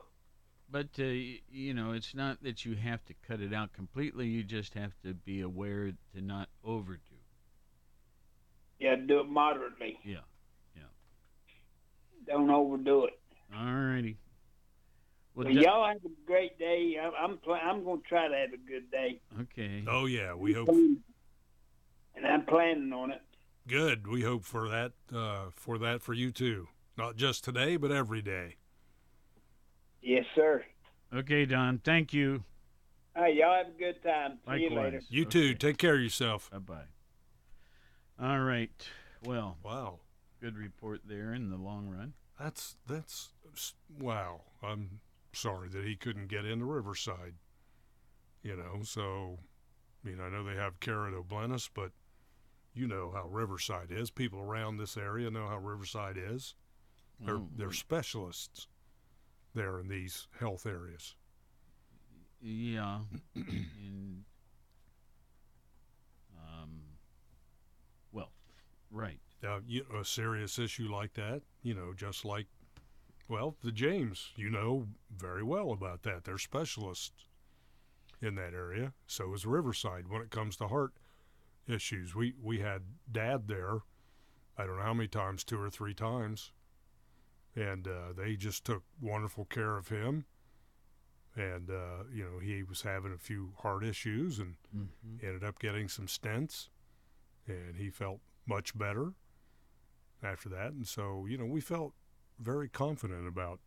But 0.70 0.88
uh, 0.98 1.02
you 1.02 1.74
know, 1.74 1.92
it's 1.92 2.14
not 2.14 2.42
that 2.44 2.64
you 2.64 2.76
have 2.76 3.04
to 3.06 3.14
cut 3.26 3.40
it 3.40 3.52
out 3.52 3.72
completely. 3.72 4.26
You 4.28 4.44
just 4.44 4.74
have 4.74 4.92
to 5.02 5.14
be 5.14 5.40
aware 5.40 5.90
to 6.14 6.20
not 6.20 6.48
overdo. 6.64 7.00
yeah, 8.78 8.94
do 8.94 9.20
it 9.20 9.28
moderately. 9.28 9.98
Yeah. 10.04 10.18
Yeah. 10.76 10.82
Don't 12.26 12.50
overdo 12.50 13.06
it. 13.06 13.18
All 13.54 13.64
righty. 13.74 14.16
Well, 15.34 15.46
Well, 15.46 15.54
Don- 15.54 15.62
y'all 15.62 15.86
have 15.88 16.04
a 16.04 16.26
great 16.26 16.58
day. 16.58 16.96
I'm, 17.02 17.12
I'm, 17.18 17.38
pl- 17.38 17.54
I'm 17.54 17.84
going 17.84 18.00
to 18.00 18.08
try 18.08 18.28
to 18.28 18.34
have 18.34 18.52
a 18.52 18.56
good 18.58 18.90
day. 18.90 19.20
okay. 19.42 19.84
oh 19.88 20.06
yeah, 20.06 20.34
we 20.34 20.52
hope 20.52 20.68
And 20.68 22.26
I'm 22.26 22.46
planning 22.46 22.92
on 22.92 23.10
it. 23.10 23.22
Good. 23.68 24.06
We 24.06 24.22
hope 24.22 24.44
for 24.44 24.68
that 24.68 24.92
uh, 25.14 25.46
for 25.54 25.78
that 25.78 26.02
for 26.02 26.14
you 26.14 26.30
too. 26.30 26.68
Not 26.96 27.16
just 27.16 27.44
today, 27.44 27.76
but 27.76 27.90
every 27.90 28.22
day. 28.22 28.56
Yes, 30.00 30.24
sir. 30.34 30.64
Okay, 31.12 31.44
Don. 31.46 31.78
Thank 31.78 32.12
you. 32.12 32.44
All 33.14 33.22
right, 33.22 33.34
y'all 33.34 33.56
have 33.56 33.68
a 33.74 33.78
good 33.78 34.02
time. 34.02 34.38
See 34.46 34.62
you 34.62 34.70
later. 34.70 34.82
Likewise. 34.98 35.06
You 35.08 35.24
too. 35.24 35.54
Take 35.54 35.78
care 35.78 35.94
of 35.94 36.00
yourself. 36.00 36.50
Bye 36.50 36.58
bye. 36.58 36.84
All 38.20 38.40
right. 38.40 38.70
Well, 39.24 39.58
Wow. 39.62 40.00
good 40.40 40.56
report 40.56 41.00
there 41.06 41.34
in 41.34 41.50
the 41.50 41.56
long 41.56 41.88
run. 41.88 42.14
That's 42.38 42.76
that's 42.86 43.30
wow. 43.98 44.42
I'm 44.62 45.00
sorry 45.32 45.68
that 45.70 45.84
he 45.84 45.96
couldn't 45.96 46.28
get 46.28 46.44
into 46.44 46.66
Riverside. 46.66 47.34
You 48.42 48.56
know, 48.56 48.82
so 48.84 49.38
I 50.04 50.08
mean, 50.08 50.20
I 50.20 50.28
know 50.28 50.44
they 50.44 50.54
have 50.54 50.78
care 50.78 51.06
at 51.06 51.14
O'Bleness, 51.14 51.68
but 51.72 51.90
you 52.76 52.86
know 52.86 53.10
how 53.14 53.26
Riverside 53.28 53.90
is. 53.90 54.10
People 54.10 54.40
around 54.40 54.76
this 54.76 54.96
area 54.96 55.30
know 55.30 55.48
how 55.48 55.58
Riverside 55.58 56.16
is. 56.18 56.54
They're 57.20 57.36
Oh, 57.36 57.48
they're 57.56 57.72
specialists. 57.72 58.68
there 59.54 59.78
in 59.80 59.88
these 59.88 60.28
health 60.38 60.66
areas. 60.66 61.14
Yeah, 62.42 63.00
and 63.34 64.24
um, 66.36 66.82
well, 68.12 68.30
right. 68.90 69.18
Now, 69.42 69.60
you 69.66 69.84
a 69.98 70.04
serious 70.04 70.58
issue 70.58 70.88
like 70.92 71.14
that, 71.14 71.42
you 71.62 71.74
know, 71.74 71.92
just 71.94 72.24
like, 72.24 72.46
well, 73.28 73.56
the 73.62 73.72
James, 73.72 74.32
you 74.36 74.50
know 74.50 74.86
very 75.14 75.42
well 75.42 75.72
about 75.72 76.02
that. 76.02 76.24
They're 76.24 76.38
specialists 76.38 77.24
in 78.20 78.34
that 78.36 78.54
area. 78.54 78.92
So 79.06 79.32
is 79.34 79.44
Riverside 79.46 80.08
when 80.08 80.22
it 80.22 80.30
comes 80.30 80.56
to 80.56 80.68
heart 80.68 80.92
issues. 81.68 82.14
We 82.14 82.34
we 82.42 82.60
had 82.60 82.82
Dad 83.10 83.48
there. 83.48 83.78
I 84.58 84.66
don't 84.66 84.76
know 84.78 84.82
how 84.84 84.94
many 84.94 85.08
times, 85.08 85.44
two 85.44 85.60
or 85.60 85.70
three 85.70 85.94
times, 85.94 86.52
and 87.54 87.86
uh, 87.86 88.12
they 88.16 88.36
just 88.36 88.64
took 88.64 88.82
wonderful 89.00 89.44
care 89.46 89.76
of 89.76 89.88
him. 89.88 90.26
And 91.34 91.70
uh, 91.70 92.04
you 92.12 92.24
know 92.24 92.38
he 92.38 92.62
was 92.62 92.82
having 92.82 93.12
a 93.12 93.18
few 93.18 93.52
heart 93.62 93.84
issues 93.84 94.38
and 94.38 94.54
Mm-hmm. 94.76 95.26
ended 95.26 95.44
up 95.44 95.58
getting 95.58 95.88
some 95.88 96.06
stents, 96.06 96.68
and 97.46 97.76
he 97.76 97.90
felt 97.90 98.20
much 98.46 98.76
better 98.76 99.12
after 100.22 100.48
that. 100.50 100.72
And 100.72 100.86
so 100.86 101.26
you 101.28 101.36
know 101.38 101.46
we 101.46 101.60
felt 101.60 101.92
very 102.38 102.68
confident 102.68 103.26
about 103.26 103.60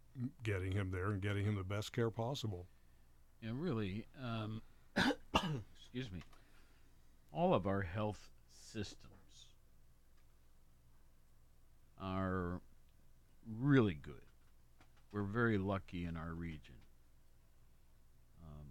getting 0.43 0.71
him 0.73 0.91
there 0.91 1.11
and 1.11 1.21
getting 1.21 1.45
him 1.45 1.55
the 1.55 1.63
best 1.63 1.91
care 1.93 2.09
possible. 2.11 2.67
Yeah, 3.41 3.51
really. 3.53 4.05
Um, 4.21 4.61
excuse 4.95 6.11
me. 6.11 6.21
All 7.31 7.53
of 7.53 7.67
our 7.67 7.81
health 7.81 8.29
systems 8.71 9.09
are 12.01 12.61
really 13.59 13.93
good. 13.93 14.21
We're 15.11 15.23
very 15.23 15.57
lucky 15.57 16.05
in 16.05 16.15
our 16.15 16.33
region. 16.33 16.75
Um, 18.43 18.67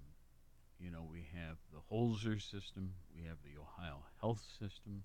you 0.79 0.91
know, 0.91 1.07
we 1.11 1.27
have 1.35 1.57
the 1.73 1.81
Holzer 1.93 2.41
system, 2.41 2.95
we 3.15 3.25
have 3.25 3.39
the 3.45 3.61
Ohio 3.61 4.05
Health 4.21 4.45
System, 4.59 5.03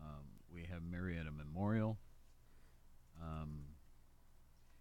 um, 0.00 0.24
we 0.52 0.66
have 0.70 0.82
Marietta 0.82 1.30
Memorial. 1.30 1.98
Um, 3.20 3.60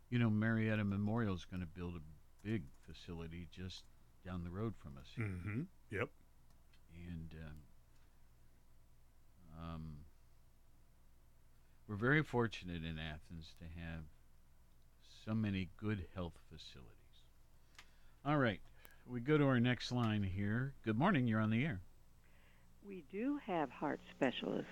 you 0.09 0.19
know, 0.19 0.29
Marietta 0.29 0.83
Memorial 0.83 1.35
is 1.35 1.45
going 1.45 1.61
to 1.61 1.67
build 1.67 1.95
a 1.95 2.47
big 2.47 2.63
facility 2.87 3.47
just 3.51 3.83
down 4.25 4.43
the 4.43 4.49
road 4.49 4.73
from 4.77 4.97
us. 4.97 5.07
Mm-hmm. 5.17 5.61
Yep. 5.91 6.09
And 6.95 7.33
um, 7.45 7.55
um, 9.59 9.83
we're 11.87 11.95
very 11.95 12.23
fortunate 12.23 12.83
in 12.83 12.97
Athens 12.99 13.53
to 13.59 13.65
have 13.79 14.03
so 15.25 15.33
many 15.33 15.69
good 15.77 16.05
health 16.15 16.37
facilities. 16.49 16.93
All 18.25 18.37
right, 18.37 18.59
we 19.05 19.19
go 19.19 19.37
to 19.37 19.45
our 19.45 19.59
next 19.59 19.91
line 19.91 20.23
here. 20.23 20.73
Good 20.83 20.97
morning, 20.97 21.27
you're 21.27 21.39
on 21.39 21.49
the 21.49 21.63
air. 21.63 21.81
We 22.85 23.03
do 23.11 23.39
have 23.45 23.69
heart 23.69 23.99
specialists 24.15 24.71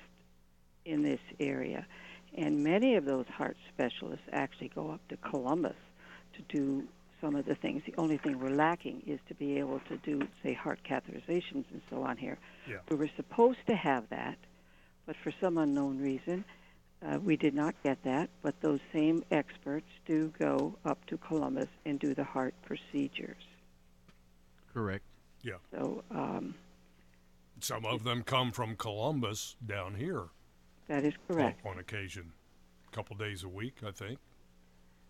in 0.85 1.03
this 1.03 1.19
area, 1.39 1.85
and 2.37 2.63
many 2.63 2.95
of 2.95 3.05
those 3.05 3.25
heart 3.27 3.57
specialists 3.73 4.25
actually 4.31 4.69
go 4.69 4.91
up 4.91 5.05
to 5.09 5.17
Columbus 5.17 5.75
to 6.33 6.41
do 6.57 6.87
some 7.21 7.35
of 7.35 7.45
the 7.45 7.55
things. 7.55 7.83
The 7.85 7.93
only 7.97 8.17
thing 8.17 8.39
we're 8.39 8.49
lacking 8.49 9.03
is 9.07 9.19
to 9.27 9.35
be 9.35 9.57
able 9.57 9.79
to 9.89 9.97
do, 9.97 10.27
say, 10.43 10.53
heart 10.53 10.79
catheterizations 10.89 11.65
and 11.71 11.81
so 11.89 12.03
on 12.03 12.17
here. 12.17 12.37
Yeah. 12.69 12.77
We 12.89 12.95
were 12.95 13.09
supposed 13.15 13.59
to 13.67 13.75
have 13.75 14.09
that, 14.09 14.37
but 15.05 15.15
for 15.23 15.31
some 15.39 15.57
unknown 15.57 15.99
reason, 15.99 16.43
uh, 17.05 17.19
we 17.19 17.35
did 17.35 17.53
not 17.53 17.75
get 17.83 18.03
that. 18.03 18.29
But 18.41 18.59
those 18.61 18.79
same 18.93 19.23
experts 19.31 19.87
do 20.05 20.31
go 20.39 20.75
up 20.85 21.05
to 21.07 21.17
Columbus 21.17 21.69
and 21.85 21.99
do 21.99 22.13
the 22.13 22.23
heart 22.23 22.53
procedures. 22.63 23.43
Correct. 24.73 25.03
Yeah. 25.41 25.53
So 25.71 26.03
um, 26.11 26.55
Some 27.59 27.85
of 27.85 28.03
them 28.03 28.23
come 28.23 28.51
from 28.51 28.75
Columbus 28.75 29.55
down 29.65 29.95
here 29.95 30.25
that 30.87 31.03
is 31.03 31.13
correct. 31.27 31.65
on 31.65 31.79
occasion, 31.79 32.31
a 32.91 32.95
couple 32.95 33.15
days 33.15 33.43
a 33.43 33.49
week, 33.49 33.77
I 33.85 33.91
think. 33.91 34.19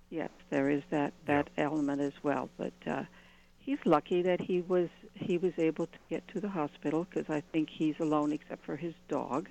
Yes, 0.09 0.29
there 0.49 0.69
is 0.69 0.83
that 0.91 1.13
that 1.25 1.49
element 1.57 2.01
as 2.01 2.13
well. 2.23 2.49
But 2.57 2.73
uh, 2.87 3.03
he's 3.57 3.79
lucky 3.85 4.21
that 4.21 4.41
he 4.41 4.61
was 4.61 4.89
he 5.13 5.37
was 5.37 5.53
able 5.57 5.87
to 5.87 5.97
get 6.09 6.27
to 6.29 6.39
the 6.39 6.49
hospital 6.49 7.07
because 7.09 7.29
I 7.29 7.41
think 7.51 7.69
he's 7.69 7.95
alone 7.99 8.31
except 8.31 8.65
for 8.65 8.75
his 8.75 8.93
dog. 9.07 9.49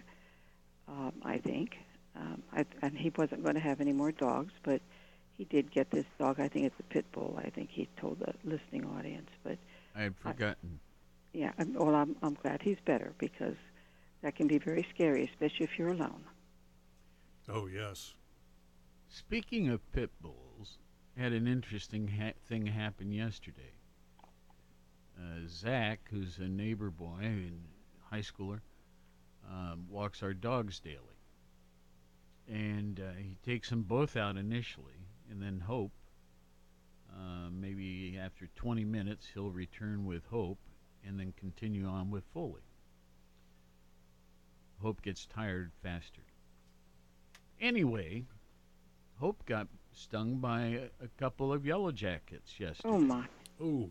Um, 0.86 1.12
I 1.24 1.38
think, 1.38 1.76
um, 2.14 2.42
I, 2.52 2.66
and 2.82 2.96
he 2.96 3.10
wasn't 3.16 3.42
going 3.42 3.54
to 3.54 3.60
have 3.60 3.80
any 3.80 3.92
more 3.92 4.12
dogs, 4.12 4.52
but 4.62 4.82
he 5.36 5.44
did 5.44 5.70
get 5.70 5.90
this 5.90 6.04
dog. 6.18 6.38
I 6.38 6.48
think 6.48 6.66
it's 6.66 6.78
a 6.78 6.82
pit 6.84 7.06
bull. 7.12 7.40
I 7.44 7.50
think 7.50 7.70
he 7.70 7.88
told 7.96 8.20
the 8.20 8.34
listening 8.44 8.84
audience. 8.96 9.30
But 9.42 9.58
I 9.96 10.02
had 10.02 10.16
forgotten. 10.16 10.78
yeah, 11.32 11.52
I'm, 11.58 11.74
well, 11.74 11.94
I'm 11.94 12.16
I'm 12.22 12.34
glad 12.34 12.62
he's 12.62 12.78
better 12.84 13.12
because 13.18 13.56
that 14.22 14.36
can 14.36 14.46
be 14.46 14.58
very 14.58 14.86
scary, 14.94 15.24
especially 15.24 15.64
if 15.64 15.78
you're 15.78 15.88
alone. 15.92 16.24
Oh 17.48 17.66
yes. 17.66 18.14
Speaking 19.08 19.68
of 19.68 19.80
pit 19.92 20.10
bulls, 20.20 20.43
had 21.16 21.32
an 21.32 21.46
interesting 21.46 22.08
ha- 22.08 22.32
thing 22.48 22.66
happen 22.66 23.12
yesterday. 23.12 23.72
Uh, 25.16 25.46
Zach, 25.46 26.00
who's 26.10 26.38
a 26.38 26.48
neighbor 26.48 26.90
boy 26.90 27.20
and 27.20 27.60
high 28.10 28.20
schooler, 28.20 28.60
um, 29.48 29.86
walks 29.88 30.22
our 30.22 30.34
dogs 30.34 30.80
daily. 30.80 30.98
And 32.48 33.00
uh, 33.00 33.16
he 33.16 33.36
takes 33.44 33.70
them 33.70 33.82
both 33.82 34.16
out 34.16 34.36
initially, 34.36 35.06
and 35.30 35.40
then 35.40 35.60
Hope. 35.60 35.92
Uh, 37.10 37.48
maybe 37.50 38.18
after 38.20 38.48
20 38.56 38.84
minutes, 38.84 39.28
he'll 39.32 39.50
return 39.50 40.04
with 40.04 40.26
Hope 40.26 40.58
and 41.06 41.18
then 41.18 41.32
continue 41.38 41.86
on 41.86 42.10
with 42.10 42.24
Foley. 42.32 42.62
Hope 44.82 45.00
gets 45.00 45.26
tired 45.26 45.70
faster. 45.82 46.22
Anyway, 47.60 48.24
Hope 49.20 49.46
got 49.46 49.68
stung 49.94 50.38
by 50.38 50.62
a, 50.62 50.84
a 51.04 51.08
couple 51.18 51.52
of 51.52 51.64
yellow 51.66 51.92
jackets 51.92 52.58
yesterday. 52.60 52.94
Oh 52.94 52.98
my! 52.98 53.26
Ooh. 53.60 53.90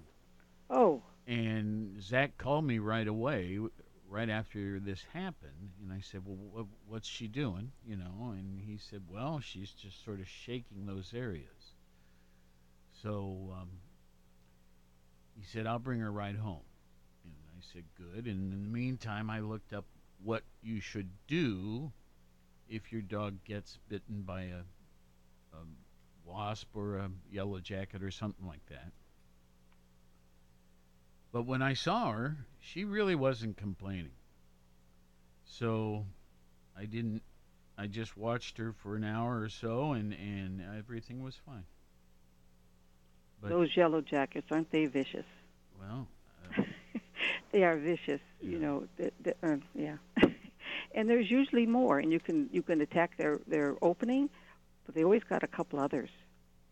Oh, 0.69 1.03
And 1.27 2.01
Zach 2.01 2.37
called 2.37 2.65
me 2.65 2.79
right 2.79 3.07
away, 3.07 3.59
right 4.07 4.29
after 4.29 4.79
this 4.79 5.03
happened, 5.03 5.73
and 5.81 5.91
I 5.91 5.99
said, 5.99 6.25
"Well, 6.25 6.65
wh- 6.65 6.89
what's 6.89 7.07
she 7.07 7.27
doing?" 7.27 7.73
You 7.85 7.97
know, 7.97 8.31
and 8.37 8.61
he 8.61 8.77
said, 8.77 9.03
"Well, 9.09 9.39
she's 9.41 9.71
just 9.73 10.03
sort 10.03 10.19
of 10.21 10.27
shaking 10.29 10.85
those 10.85 11.13
areas." 11.13 11.73
So 12.93 13.53
um, 13.59 13.69
he 15.35 15.43
said, 15.43 15.65
"I'll 15.67 15.79
bring 15.79 15.99
her 15.99 16.11
right 16.11 16.35
home," 16.35 16.63
and 17.23 17.33
I 17.57 17.61
said, 17.73 17.83
"Good." 17.95 18.27
And 18.27 18.53
in 18.53 18.63
the 18.63 18.69
meantime, 18.69 19.29
I 19.29 19.39
looked 19.39 19.73
up 19.73 19.85
what 20.23 20.43
you 20.61 20.79
should 20.79 21.09
do 21.27 21.91
if 22.69 22.91
your 22.91 23.01
dog 23.01 23.43
gets 23.43 23.77
bitten 23.89 24.21
by 24.23 24.43
a, 24.43 24.61
a 25.53 25.65
wasp 26.25 26.75
or 26.75 26.97
a 26.97 27.09
yellow 27.31 27.59
jacket 27.59 28.03
or 28.03 28.11
something 28.11 28.47
like 28.47 28.65
that. 28.69 28.91
But 31.31 31.43
when 31.43 31.61
I 31.61 31.73
saw 31.73 32.11
her, 32.11 32.37
she 32.59 32.83
really 32.83 33.15
wasn't 33.15 33.57
complaining. 33.57 34.11
So 35.45 36.05
I 36.77 36.85
didn't 36.85 37.23
I 37.77 37.87
just 37.87 38.15
watched 38.15 38.57
her 38.59 38.71
for 38.71 38.95
an 38.95 39.03
hour 39.03 39.41
or 39.41 39.49
so 39.49 39.93
and 39.93 40.13
and 40.13 40.61
everything 40.77 41.23
was 41.23 41.35
fine. 41.45 41.65
But 43.41 43.49
those 43.49 43.75
yellow 43.75 44.01
jackets 44.01 44.47
aren't 44.51 44.71
they 44.71 44.85
vicious? 44.85 45.25
well, 45.79 46.07
uh, 46.57 46.63
they 47.51 47.63
are 47.63 47.77
vicious, 47.77 48.21
you 48.41 48.59
know. 48.59 48.87
The, 48.97 49.11
the, 49.21 49.35
uh, 49.43 49.57
yeah, 49.75 49.97
and 50.95 51.09
there's 51.09 51.29
usually 51.29 51.65
more, 51.65 51.99
and 51.99 52.11
you 52.11 52.19
can 52.19 52.49
you 52.51 52.61
can 52.61 52.81
attack 52.81 53.17
their 53.17 53.39
their 53.47 53.75
opening, 53.81 54.29
but 54.85 54.95
they 54.95 55.03
always 55.03 55.23
got 55.23 55.43
a 55.43 55.47
couple 55.47 55.79
others 55.79 56.09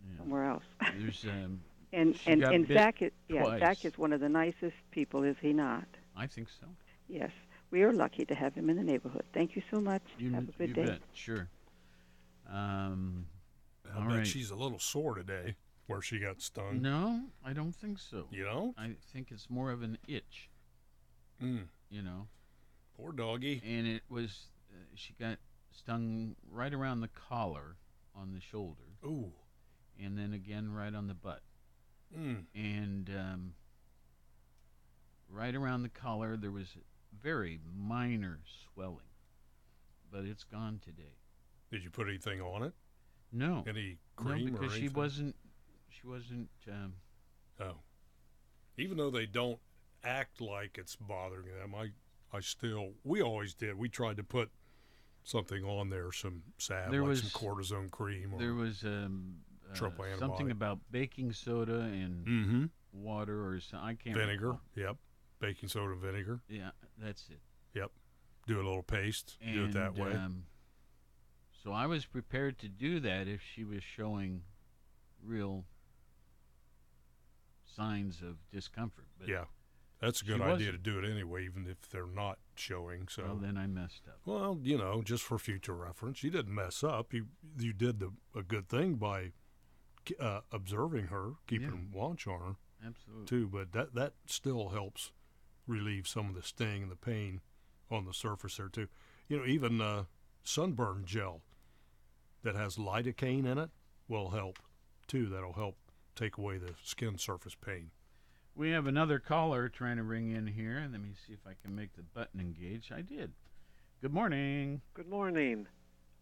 yeah. 0.09 0.17
somewhere 0.17 0.45
else. 0.45 0.63
there's 0.97 1.25
um 1.29 1.61
and 1.93 2.17
and 2.25 2.43
and 2.43 2.67
Zach 2.67 3.01
is 3.01 3.11
yeah 3.27 3.43
twice. 3.43 3.59
Zach 3.59 3.85
is 3.85 3.97
one 3.97 4.13
of 4.13 4.19
the 4.21 4.29
nicest 4.29 4.75
people, 4.91 5.23
is 5.23 5.35
he 5.41 5.53
not? 5.53 5.85
I 6.15 6.27
think 6.27 6.47
so. 6.49 6.67
Yes, 7.07 7.31
we 7.71 7.83
are 7.83 7.91
lucky 7.91 8.25
to 8.25 8.35
have 8.35 8.53
him 8.53 8.69
in 8.69 8.77
the 8.77 8.83
neighborhood. 8.83 9.23
Thank 9.33 9.55
you 9.55 9.61
so 9.71 9.79
much. 9.81 10.01
You, 10.17 10.31
have 10.33 10.47
a 10.47 10.51
good 10.53 10.69
you 10.69 10.73
day. 10.75 10.85
bet. 10.85 10.99
Sure. 11.13 11.47
Um 12.51 13.25
I 13.93 13.97
All 13.99 14.07
bet 14.07 14.17
right. 14.19 14.27
she's 14.27 14.51
a 14.51 14.55
little 14.55 14.79
sore 14.79 15.15
today 15.15 15.55
where 15.87 16.01
she 16.01 16.19
got 16.19 16.41
stung. 16.41 16.81
no, 16.81 17.23
I 17.45 17.51
don't 17.53 17.75
think 17.75 17.99
so. 17.99 18.27
You 18.31 18.45
know? 18.45 18.73
I 18.77 18.91
think 19.11 19.27
it's 19.31 19.49
more 19.49 19.71
of 19.71 19.81
an 19.81 19.97
itch, 20.07 20.49
Mm. 21.43 21.63
you 21.89 22.01
know. 22.01 22.27
Poor 22.95 23.11
doggy. 23.11 23.61
and 23.65 23.85
it 23.87 24.03
was 24.09 24.47
uh, 24.71 24.75
she 24.95 25.13
got 25.19 25.37
stung 25.71 26.35
right 26.49 26.73
around 26.73 27.01
the 27.01 27.09
collar 27.09 27.75
on 28.15 28.31
the 28.33 28.39
shoulder 28.41 28.83
Ooh. 29.05 29.31
and 30.01 30.17
then 30.17 30.33
again 30.33 30.71
right 30.73 30.93
on 30.93 31.07
the 31.07 31.13
butt 31.13 31.41
Mm. 32.17 32.43
and 32.53 33.09
um, 33.09 33.53
right 35.29 35.55
around 35.55 35.83
the 35.83 35.89
collar 35.89 36.35
there 36.35 36.51
was 36.51 36.75
very 37.21 37.59
minor 37.77 38.39
swelling 38.73 39.05
but 40.11 40.25
it's 40.25 40.43
gone 40.43 40.79
today 40.83 41.15
Did 41.71 41.83
you 41.85 41.89
put 41.89 42.07
anything 42.07 42.41
on 42.41 42.63
it? 42.63 42.73
no 43.31 43.63
Any 43.67 43.97
no 44.19 44.25
cream 44.25 44.55
or 44.55 44.59
because 44.59 44.73
she 44.75 44.89
wasn't 44.89 45.35
she 45.89 46.07
wasn't. 46.07 46.49
Um, 46.67 46.93
Oh. 47.59 47.75
Even 48.77 48.97
though 48.97 49.11
they 49.11 49.25
don't 49.27 49.59
act 50.03 50.41
like 50.41 50.77
it's 50.79 50.95
bothering 50.95 51.45
them, 51.59 51.75
I, 51.75 51.91
I 52.35 52.39
still, 52.39 52.93
we 53.03 53.21
always 53.21 53.53
did. 53.53 53.77
We 53.77 53.87
tried 53.87 54.17
to 54.17 54.23
put 54.23 54.49
something 55.23 55.63
on 55.63 55.89
there, 55.89 56.11
some 56.11 56.43
salve, 56.57 56.91
There 56.91 57.01
like 57.01 57.09
was- 57.09 57.31
some 57.31 57.41
cortisone 57.41 57.91
cream. 57.91 58.33
Or, 58.33 58.39
there 58.39 58.53
was 58.53 58.83
um, 58.83 59.35
uh, 59.71 59.89
something 60.17 60.51
about 60.51 60.79
baking 60.91 61.33
soda 61.33 61.79
and 61.79 62.25
mm-hmm. 62.25 62.65
water 62.93 63.45
or. 63.45 63.59
I 63.73 63.93
can't 63.95 64.15
vinegar. 64.15 64.47
recall. 64.47 64.61
Yep. 64.75 64.97
Baking 65.39 65.69
soda 65.69 65.93
and 65.93 66.01
vinegar. 66.01 66.41
Yeah, 66.47 66.71
that's 66.97 67.27
it. 67.29 67.39
Yep. 67.73 67.91
Do 68.47 68.55
a 68.55 68.63
little 68.63 68.83
paste. 68.83 69.37
And, 69.41 69.53
do 69.53 69.65
it 69.65 69.73
that 69.73 69.95
way. 69.95 70.13
Um, 70.13 70.43
so 71.63 71.71
I 71.71 71.85
was 71.85 72.05
prepared 72.05 72.57
to 72.59 72.67
do 72.67 72.99
that 73.01 73.27
if 73.27 73.41
she 73.41 73.63
was 73.63 73.83
showing 73.83 74.41
real 75.23 75.65
signs 77.75 78.21
of 78.21 78.37
discomfort. 78.51 79.05
But 79.19 79.29
yeah. 79.29 79.45
That's 80.01 80.21
a 80.21 80.25
she 80.25 80.31
good 80.31 80.41
idea 80.41 80.51
wasn't. 80.69 80.83
to 80.83 80.91
do 80.91 80.99
it 80.99 81.09
anyway, 81.09 81.45
even 81.45 81.67
if 81.67 81.89
they're 81.89 82.07
not 82.07 82.39
showing. 82.55 83.07
So, 83.07 83.23
well, 83.23 83.35
then 83.35 83.55
I 83.55 83.67
messed 83.67 84.01
up. 84.07 84.19
Well, 84.25 84.57
you 84.61 84.77
know, 84.77 85.01
just 85.03 85.23
for 85.23 85.37
future 85.37 85.75
reference, 85.75 86.23
you 86.23 86.31
didn't 86.31 86.53
mess 86.53 86.83
up. 86.83 87.13
You 87.13 87.27
you 87.59 87.71
did 87.71 87.99
the, 87.99 88.11
a 88.35 88.41
good 88.41 88.67
thing 88.67 88.95
by 88.95 89.31
uh, 90.19 90.41
observing 90.51 91.07
her, 91.07 91.33
keeping 91.47 91.89
watch 91.93 92.25
on 92.25 92.39
her 92.39 92.55
Absolutely. 92.87 93.25
too. 93.27 93.47
But 93.47 93.71
that 93.73 93.93
that 93.93 94.13
still 94.25 94.69
helps 94.69 95.11
relieve 95.67 96.07
some 96.07 96.29
of 96.29 96.35
the 96.35 96.41
sting 96.43 96.83
and 96.83 96.91
the 96.91 96.95
pain 96.95 97.41
on 97.91 98.05
the 98.05 98.13
surface 98.13 98.57
there 98.57 98.69
too. 98.69 98.87
You 99.27 99.37
know, 99.37 99.45
even 99.45 99.81
uh, 99.81 100.05
sunburn 100.43 101.03
gel 101.05 101.41
that 102.43 102.55
has 102.55 102.75
lidocaine 102.77 103.45
in 103.45 103.59
it 103.59 103.69
will 104.07 104.31
help 104.31 104.57
too. 105.07 105.27
That'll 105.27 105.53
help 105.53 105.77
take 106.15 106.37
away 106.37 106.57
the 106.57 106.73
skin 106.83 107.19
surface 107.19 107.55
pain. 107.55 107.91
We 108.55 108.71
have 108.71 108.85
another 108.87 109.19
caller 109.19 109.69
trying 109.69 109.97
to 109.97 110.03
ring 110.03 110.31
in 110.35 110.45
here. 110.45 110.87
Let 110.91 111.01
me 111.01 111.11
see 111.25 111.33
if 111.33 111.39
I 111.47 111.53
can 111.63 111.75
make 111.75 111.95
the 111.95 112.03
button 112.03 112.39
engage. 112.39 112.91
I 112.91 113.01
did. 113.01 113.31
Good 114.01 114.13
morning. 114.13 114.81
Good 114.93 115.09
morning. 115.09 115.67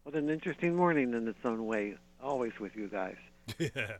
What 0.04 0.14
an 0.14 0.30
interesting 0.30 0.76
morning 0.76 1.12
in 1.12 1.26
its 1.28 1.38
own 1.44 1.66
way. 1.66 1.96
Always 2.22 2.52
with 2.60 2.76
you 2.76 2.88
guys. 2.88 3.16
yeah, 3.58 3.92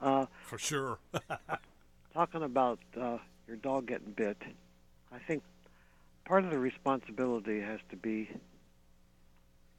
Uh, 0.00 0.26
for 0.46 0.58
sure. 0.58 0.98
talking 2.14 2.42
about 2.42 2.78
uh, 2.98 3.18
your 3.46 3.56
dog 3.56 3.86
getting 3.86 4.12
bit, 4.12 4.40
I 5.12 5.18
think 5.18 5.42
part 6.24 6.44
of 6.44 6.50
the 6.50 6.58
responsibility 6.58 7.60
has 7.60 7.80
to 7.90 7.96
be 7.96 8.30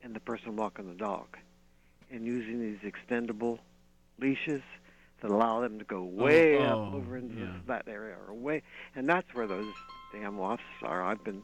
in 0.02 0.14
the 0.14 0.20
person 0.20 0.56
walking 0.56 0.88
the 0.88 0.96
dog 0.96 1.38
and 2.12 2.26
using 2.26 2.60
these 2.60 2.80
extendable 2.92 3.60
leashes 4.20 4.62
that 5.22 5.32
allow 5.32 5.62
them 5.62 5.80
to 5.80 5.86
go 5.86 6.04
way 6.04 6.58
oh, 6.58 6.64
up 6.64 6.94
over 6.94 7.18
into 7.18 7.40
yeah. 7.42 7.54
that 7.68 7.88
area 7.88 8.16
or 8.28 8.34
way, 8.34 8.64
and 8.96 9.08
that's 9.08 9.34
where 9.34 9.48
those 9.48 9.72
damn 10.14 10.38
wasps 10.38 10.66
are. 10.84 11.04
I've 11.04 11.24
been 11.24 11.44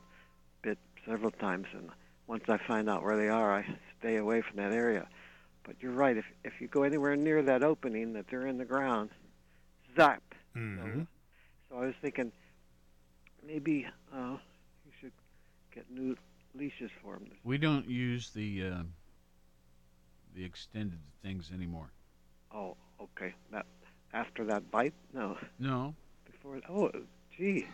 bit 0.61 0.77
several 1.05 1.31
times, 1.31 1.67
and 1.73 1.89
once 2.27 2.43
I 2.49 2.57
find 2.57 2.89
out 2.89 3.03
where 3.03 3.17
they 3.17 3.29
are, 3.29 3.53
I 3.53 3.65
stay 3.99 4.17
away 4.17 4.41
from 4.41 4.57
that 4.57 4.73
area. 4.73 5.07
But 5.63 5.75
you're 5.79 5.91
right. 5.91 6.17
If 6.17 6.25
if 6.43 6.53
you 6.59 6.67
go 6.67 6.83
anywhere 6.83 7.15
near 7.15 7.41
that 7.43 7.63
opening 7.63 8.13
that 8.13 8.25
they're 8.29 8.47
in 8.47 8.57
the 8.57 8.65
ground, 8.65 9.09
zap. 9.95 10.23
hmm 10.53 11.01
So 11.69 11.77
I 11.77 11.85
was 11.87 11.95
thinking 12.01 12.31
maybe 13.45 13.85
uh, 14.13 14.37
you 14.85 14.91
should 14.99 15.11
get 15.73 15.89
new 15.91 16.15
leashes 16.55 16.91
for 17.03 17.15
them. 17.15 17.29
We 17.43 17.57
don't 17.57 17.87
use 17.87 18.31
the 18.31 18.67
uh, 18.67 18.83
the 20.35 20.43
extended 20.43 20.99
things 21.21 21.51
anymore. 21.53 21.91
Oh, 22.51 22.77
okay. 23.01 23.33
That 23.51 23.65
after 24.13 24.43
that 24.45 24.69
bite? 24.71 24.93
No, 25.13 25.37
No, 25.59 25.93
before. 26.25 26.61
Oh, 26.69 26.91
gee, 27.35 27.67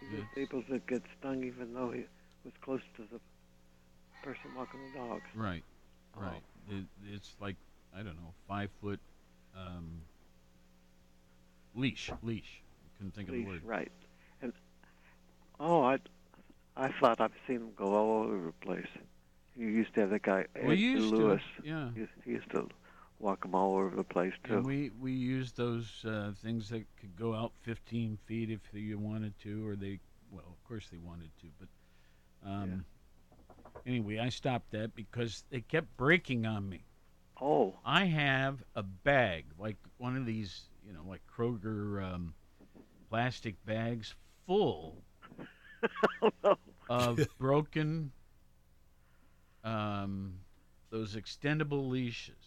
he 0.00 0.06
was 0.16 0.24
Yeah. 0.36 0.42
able 0.42 0.62
to 0.64 0.78
get 0.80 1.02
stung 1.18 1.44
even 1.44 1.74
though 1.74 1.90
he 1.90 2.04
was 2.44 2.54
close 2.60 2.80
to 2.96 3.02
the 3.12 3.20
person 4.22 4.54
walking 4.54 4.80
the 4.92 4.98
dog. 4.98 5.22
right, 5.34 5.62
Oh. 6.16 6.22
right. 6.22 6.42
It, 6.70 6.86
it's 7.14 7.36
like 7.40 7.56
I 7.94 7.98
don't 8.02 8.16
know, 8.16 8.34
five 8.48 8.70
foot 8.80 9.00
um, 9.56 10.02
leash. 11.74 12.10
Leash. 12.22 12.62
Couldn't 12.98 13.14
think 13.14 13.28
of 13.28 13.34
the 13.34 13.44
word. 13.44 13.62
right? 13.64 13.92
And 14.42 14.52
oh, 15.60 15.82
I, 15.82 15.98
I 16.76 16.90
thought 17.00 17.20
I've 17.20 17.32
seen 17.46 17.58
them 17.60 17.70
go 17.76 17.94
all 17.94 18.22
over 18.24 18.46
the 18.46 18.52
place. 18.66 18.86
You 19.56 19.68
used 19.68 19.94
to 19.94 20.00
have 20.02 20.10
the 20.10 20.18
guy 20.18 20.44
We 20.62 20.72
Ed 20.74 20.78
used 20.78 21.14
Lewis. 21.14 21.42
to. 21.62 21.66
Yeah. 21.68 21.88
He, 21.94 22.06
he 22.24 22.30
used 22.32 22.50
to 22.50 22.68
walk 23.18 23.42
them 23.42 23.54
all 23.54 23.76
over 23.76 23.94
the 23.96 24.04
place 24.04 24.34
too. 24.44 24.54
And 24.54 24.64
we 24.64 24.90
we 25.00 25.12
used 25.12 25.56
those 25.56 26.04
uh, 26.04 26.32
things 26.42 26.68
that 26.70 26.84
could 27.00 27.16
go 27.16 27.34
out 27.34 27.52
15 27.62 28.18
feet 28.26 28.50
if 28.50 28.60
you 28.72 28.98
wanted 28.98 29.38
to, 29.40 29.66
or 29.68 29.76
they, 29.76 30.00
well, 30.30 30.44
of 30.48 30.62
course 30.64 30.88
they 30.90 30.98
wanted 30.98 31.30
to, 31.40 31.46
but 31.58 31.68
um, 32.48 32.84
anyway, 33.86 34.18
I 34.18 34.28
stopped 34.28 34.70
that 34.72 34.94
because 34.94 35.44
they 35.50 35.60
kept 35.60 35.96
breaking 35.96 36.46
on 36.46 36.68
me. 36.68 36.84
oh, 37.40 37.74
I 37.84 38.04
have 38.06 38.62
a 38.74 38.82
bag, 38.82 39.46
like 39.58 39.76
one 39.98 40.16
of 40.16 40.26
these, 40.26 40.68
you 40.86 40.92
know, 40.92 41.02
like 41.06 41.22
Kroger 41.26 42.02
um, 42.02 42.34
plastic 43.10 43.62
bags, 43.64 44.14
full 44.46 45.02
of 46.88 47.26
broken, 47.38 48.12
um, 49.64 50.40
those 50.90 51.16
extendable 51.16 51.88
leashes. 51.88 52.45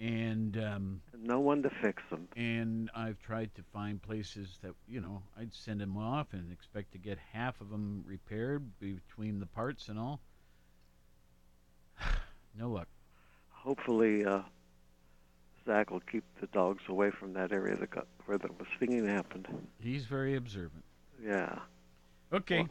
And 0.00 0.56
um, 0.56 1.02
no 1.22 1.40
one 1.40 1.62
to 1.62 1.70
fix 1.82 2.02
them. 2.08 2.26
and 2.34 2.90
I've 2.94 3.20
tried 3.20 3.54
to 3.56 3.62
find 3.72 4.00
places 4.00 4.58
that 4.62 4.72
you 4.88 5.00
know 5.00 5.22
I'd 5.38 5.52
send 5.54 5.80
them 5.80 5.98
off 5.98 6.28
and 6.32 6.50
expect 6.50 6.92
to 6.92 6.98
get 6.98 7.18
half 7.32 7.60
of 7.60 7.68
them 7.68 8.02
repaired 8.06 8.78
between 8.80 9.40
the 9.40 9.46
parts 9.46 9.88
and 9.88 9.98
all. 9.98 10.20
no 12.58 12.70
luck. 12.70 12.88
Hopefully, 13.50 14.24
uh, 14.24 14.40
Zach 15.66 15.90
will 15.90 16.00
keep 16.00 16.24
the 16.40 16.46
dogs 16.46 16.82
away 16.88 17.10
from 17.10 17.34
that 17.34 17.52
area 17.52 17.76
that 17.76 17.90
got, 17.90 18.06
where 18.24 18.38
the 18.38 18.48
stinging 18.76 19.06
happened. 19.06 19.46
He's 19.80 20.06
very 20.06 20.34
observant. 20.34 20.84
Yeah. 21.22 21.58
Okay. 22.32 22.66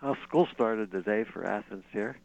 Well, 0.00 0.16
school 0.26 0.48
started 0.54 0.90
today 0.90 1.24
for 1.24 1.44
Athens 1.44 1.84
here. 1.92 2.16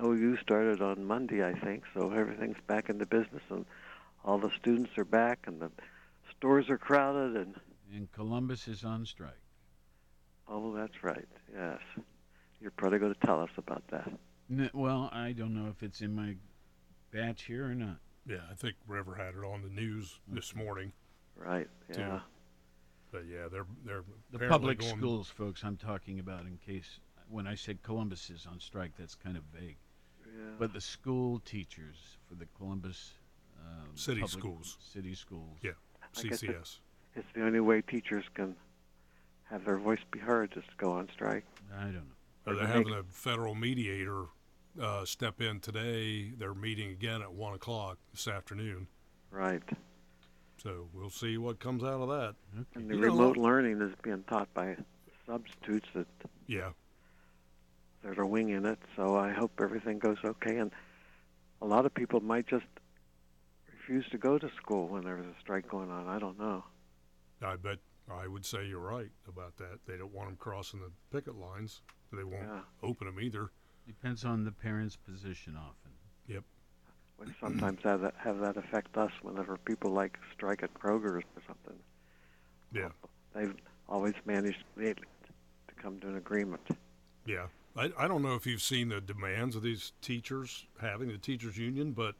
Oh, 0.00 0.12
yep. 0.12 0.20
OU 0.20 0.36
started 0.38 0.82
on 0.82 1.04
Monday, 1.04 1.44
I 1.44 1.52
think, 1.58 1.84
so 1.94 2.10
everything's 2.12 2.56
back 2.66 2.88
into 2.88 3.06
business, 3.06 3.42
and 3.50 3.64
all 4.24 4.38
the 4.38 4.50
students 4.58 4.90
are 4.98 5.04
back, 5.04 5.40
and 5.46 5.60
the 5.60 5.70
stores 6.36 6.68
are 6.70 6.78
crowded, 6.78 7.36
and 7.36 7.54
and 7.94 8.10
Columbus 8.12 8.66
is 8.66 8.84
on 8.84 9.06
strike. 9.06 9.38
oh, 10.48 10.74
that's 10.74 11.02
right, 11.04 11.28
yes. 11.54 11.78
You're 12.60 12.70
probably 12.72 12.98
going 12.98 13.14
to 13.14 13.26
tell 13.26 13.40
us 13.42 13.50
about 13.58 13.86
that. 13.88 14.10
N- 14.50 14.70
well, 14.72 15.10
I 15.12 15.32
don't 15.32 15.54
know 15.54 15.68
if 15.68 15.82
it's 15.82 16.00
in 16.00 16.14
my 16.14 16.36
batch 17.12 17.42
here 17.44 17.64
or 17.66 17.74
not. 17.74 17.98
Yeah, 18.26 18.38
I 18.50 18.54
think 18.54 18.74
River 18.88 19.14
had 19.14 19.34
it 19.34 19.44
on 19.44 19.62
the 19.62 19.68
news 19.68 20.18
this 20.28 20.54
morning. 20.56 20.92
Right, 21.36 21.68
Too. 21.92 22.00
yeah. 22.00 22.20
But 23.12 23.26
yeah, 23.30 23.46
they're 23.50 23.66
they're 23.84 24.02
The 24.32 24.48
public 24.48 24.78
going- 24.80 24.96
schools, 24.98 25.28
folks, 25.28 25.62
I'm 25.62 25.76
talking 25.76 26.18
about 26.18 26.46
in 26.46 26.58
case 26.66 26.98
when 27.28 27.46
I 27.46 27.54
said 27.54 27.82
Columbus 27.82 28.30
is 28.30 28.46
on 28.50 28.60
strike, 28.60 28.92
that's 28.98 29.14
kind 29.14 29.36
of 29.36 29.42
vague. 29.52 29.76
yeah. 30.26 30.50
But 30.58 30.72
the 30.72 30.80
school 30.80 31.40
teachers 31.44 31.96
for 32.28 32.34
the 32.34 32.46
Columbus 32.56 33.14
um, 33.64 33.88
City 33.96 34.20
public- 34.20 34.38
schools. 34.40 34.76
city 34.80 35.14
schools. 35.14 35.58
Yeah. 35.62 35.72
I 36.02 36.22
guess 36.22 36.42
it- 36.42 36.50
CCS. 36.50 36.78
It's 37.16 37.26
the 37.34 37.44
only 37.44 37.60
way 37.60 37.80
teachers 37.80 38.24
can 38.34 38.56
have 39.44 39.64
their 39.64 39.76
voice 39.78 40.00
be 40.10 40.18
heard, 40.18 40.50
just 40.52 40.68
to 40.68 40.74
go 40.76 40.90
on 40.92 41.08
strike. 41.12 41.44
I 41.76 41.84
don't 41.84 41.94
know. 41.94 42.00
Or 42.46 42.54
they're 42.56 42.66
having 42.66 42.90
make- 42.90 42.98
a 43.00 43.04
federal 43.10 43.54
mediator 43.54 44.24
uh, 44.80 45.04
step 45.04 45.40
in 45.40 45.60
today. 45.60 46.30
They're 46.36 46.54
meeting 46.54 46.90
again 46.90 47.22
at 47.22 47.32
one 47.32 47.54
o'clock 47.54 47.98
this 48.12 48.26
afternoon. 48.26 48.88
Right. 49.30 49.62
So 50.62 50.88
we'll 50.92 51.10
see 51.10 51.38
what 51.38 51.60
comes 51.60 51.84
out 51.84 52.00
of 52.00 52.08
that. 52.08 52.34
And 52.74 52.88
the 52.90 52.94
You 52.96 53.00
know, 53.02 53.06
remote 53.12 53.36
learning 53.36 53.80
is 53.80 53.94
being 54.02 54.24
taught 54.24 54.52
by 54.54 54.76
substitutes 55.26 55.86
that 55.94 56.06
Yeah. 56.48 56.70
That 58.04 58.26
wing 58.26 58.50
in 58.50 58.66
it. 58.66 58.78
So 58.96 59.16
I 59.16 59.32
hope 59.32 59.52
everything 59.60 59.98
goes 59.98 60.18
okay. 60.24 60.58
And 60.58 60.70
a 61.62 61.66
lot 61.66 61.86
of 61.86 61.94
people 61.94 62.20
might 62.20 62.46
just 62.46 62.66
refuse 63.72 64.08
to 64.10 64.18
go 64.18 64.38
to 64.38 64.48
school 64.56 64.88
when 64.88 65.04
there's 65.04 65.24
a 65.24 65.40
strike 65.40 65.68
going 65.68 65.90
on. 65.90 66.08
I 66.08 66.18
don't 66.18 66.38
know. 66.38 66.64
I 67.42 67.56
bet 67.56 67.78
I 68.10 68.26
would 68.26 68.44
say 68.44 68.66
you're 68.66 68.78
right 68.80 69.10
about 69.28 69.56
that. 69.56 69.78
They 69.86 69.96
don't 69.96 70.12
want 70.12 70.28
them 70.28 70.36
crossing 70.36 70.80
the 70.80 70.90
picket 71.10 71.36
lines. 71.36 71.82
They 72.12 72.24
won't 72.24 72.44
Yeah. 72.44 72.60
open 72.82 73.06
them 73.06 73.20
either. 73.20 73.50
Depends 73.86 74.24
on 74.24 74.44
the 74.44 74.52
parent's 74.52 74.96
position 74.96 75.56
often. 75.56 75.92
Yep. 76.26 76.44
We 77.18 77.34
sometimes 77.40 77.82
have 77.82 78.00
that 78.00 78.14
have 78.16 78.38
that 78.40 78.56
affect 78.56 78.96
us 78.96 79.12
whenever 79.22 79.56
people 79.56 79.90
like 79.92 80.18
strike 80.32 80.62
at 80.62 80.72
Kroger's 80.74 81.24
or 81.36 81.42
something. 81.46 81.78
Yeah. 82.72 82.90
They've 83.34 83.54
always 83.88 84.14
managed 84.24 84.64
to 84.76 84.94
to 84.94 85.74
come 85.76 86.00
to 86.00 86.08
an 86.08 86.16
agreement. 86.16 86.66
Yeah. 87.26 87.46
I, 87.76 87.90
I 87.98 88.08
don't 88.08 88.22
know 88.22 88.34
if 88.34 88.46
you've 88.46 88.62
seen 88.62 88.88
the 88.88 89.00
demands 89.00 89.56
of 89.56 89.62
these 89.62 89.92
teachers 90.00 90.66
having 90.80 91.08
the 91.08 91.18
teachers 91.18 91.58
union, 91.58 91.92
but 91.92 92.14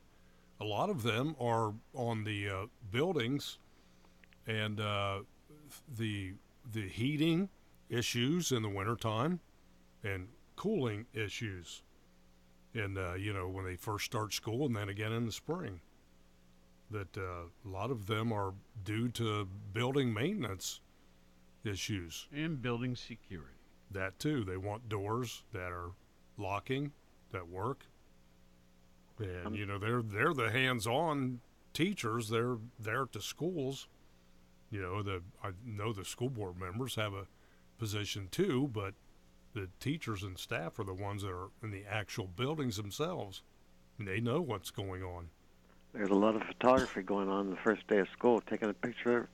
a 0.60 0.64
lot 0.64 0.90
of 0.90 1.02
them 1.02 1.36
are 1.40 1.72
on 1.94 2.24
the 2.24 2.48
uh, 2.48 2.66
buildings 2.90 3.58
and 4.46 4.80
uh, 4.80 5.20
the 5.96 6.32
the 6.72 6.88
heating 6.88 7.48
issues 7.90 8.52
in 8.52 8.62
the 8.62 8.68
wintertime 8.68 9.40
and 10.02 10.28
cooling 10.56 11.06
issues 11.12 11.82
and 12.74 12.96
uh, 12.96 13.14
you 13.14 13.32
know 13.32 13.48
when 13.48 13.64
they 13.64 13.76
first 13.76 14.04
start 14.04 14.32
school 14.32 14.66
and 14.66 14.74
then 14.74 14.88
again 14.88 15.12
in 15.12 15.26
the 15.26 15.32
spring 15.32 15.80
that 16.90 17.16
uh, 17.16 17.20
a 17.64 17.68
lot 17.68 17.90
of 17.90 18.06
them 18.06 18.32
are 18.32 18.54
due 18.84 19.08
to 19.08 19.48
building 19.72 20.12
maintenance 20.12 20.80
issues 21.64 22.28
And 22.32 22.60
building 22.60 22.94
security. 22.94 23.53
That 23.94 24.18
too. 24.18 24.44
They 24.44 24.56
want 24.56 24.88
doors 24.88 25.42
that 25.52 25.72
are 25.72 25.90
locking 26.36 26.92
that 27.32 27.48
work. 27.48 27.86
And 29.18 29.46
Um, 29.48 29.54
you 29.54 29.66
know 29.66 29.78
they're 29.78 30.02
they're 30.02 30.34
the 30.34 30.50
hands-on 30.50 31.40
teachers. 31.72 32.28
They're 32.28 32.58
there 32.78 33.02
at 33.02 33.12
the 33.12 33.22
schools. 33.22 33.88
You 34.70 34.82
know 34.82 35.02
the 35.02 35.22
i 35.42 35.50
know 35.64 35.92
the 35.92 36.04
school 36.04 36.30
board 36.30 36.58
members 36.58 36.96
have 36.96 37.14
a 37.14 37.26
position 37.78 38.28
too 38.30 38.68
but 38.72 38.94
the 39.54 39.68
teachers 39.80 40.22
and 40.22 40.36
staff 40.38 40.78
are 40.78 40.84
the 40.84 40.94
ones 40.94 41.22
that 41.22 41.30
are 41.30 41.48
in 41.62 41.70
the 41.70 41.84
actual 41.88 42.26
buildings 42.26 42.76
themselves. 42.76 43.42
And 43.98 44.06
they 44.08 44.20
know 44.20 44.40
what's 44.40 44.70
going 44.70 45.02
on. 45.04 45.28
There's 45.92 46.10
a 46.10 46.14
lot 46.14 46.34
of 46.34 46.42
photography 46.42 47.02
going 47.02 47.28
on 47.28 47.50
the 47.50 47.56
first 47.56 47.86
day 47.86 47.98
of 48.00 48.08
school, 48.12 48.42
taking 48.50 48.68
a 48.68 48.74
picture 48.74 49.28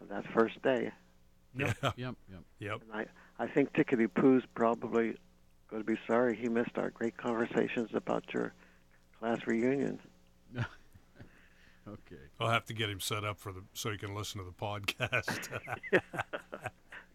of 0.00 0.08
that 0.08 0.24
first 0.32 0.60
day. 0.62 0.90
Yep, 1.54 1.76
Yeah. 1.82 1.90
yep, 1.96 2.14
yep. 2.30 2.42
yep. 2.58 2.80
And 2.82 2.92
I, 2.92 3.06
I 3.38 3.46
think 3.46 3.72
Tickety 3.72 4.12
Poo's 4.12 4.42
probably 4.54 5.16
going 5.70 5.82
to 5.82 5.86
be 5.86 5.98
sorry 6.06 6.36
he 6.36 6.48
missed 6.48 6.76
our 6.76 6.90
great 6.90 7.16
conversations 7.16 7.90
about 7.94 8.24
your 8.32 8.52
class 9.18 9.46
reunion. 9.46 10.00
Okay. 11.86 12.20
i'll 12.38 12.50
have 12.50 12.66
to 12.66 12.74
get 12.74 12.90
him 12.90 13.00
set 13.00 13.24
up 13.24 13.38
for 13.38 13.50
the 13.50 13.62
so 13.72 13.90
he 13.90 13.96
can 13.96 14.14
listen 14.14 14.38
to 14.38 14.44
the 14.44 14.52
podcast 14.52 15.48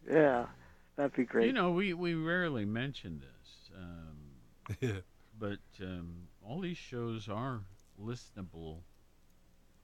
Yeah, 0.09 0.47
that'd 0.95 1.13
be 1.13 1.23
great. 1.25 1.47
You 1.47 1.53
know, 1.53 1.71
we, 1.71 1.93
we 1.93 2.13
rarely 2.13 2.65
mention 2.65 3.21
this, 3.21 3.69
um, 3.77 5.03
but 5.39 5.59
um, 5.81 6.27
all 6.45 6.59
these 6.59 6.77
shows 6.77 7.29
are 7.29 7.61
listenable. 8.01 8.79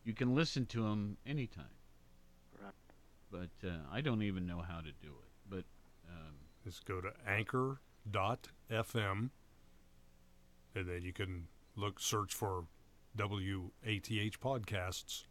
You 0.04 0.14
can 0.14 0.36
listen 0.36 0.66
to 0.68 0.84
them 0.84 1.18
anytime. 1.26 1.66
Right. 2.62 2.74
But 3.32 3.68
uh, 3.68 3.78
I 3.92 4.02
don't 4.02 4.24
even 4.24 4.46
know 4.46 4.62
how 4.68 4.80
to 4.80 4.92
do 4.92 5.08
it. 5.08 5.29
Is 6.66 6.80
go 6.86 7.02
to 7.02 7.10
anchor.fm 7.28 9.30
and 10.76 10.88
then 10.88 11.02
you 11.02 11.14
can 11.14 11.48
look 11.76 12.00
search 12.00 12.34
for 12.34 12.66
WATH 13.18 14.40
podcasts. 14.40 15.24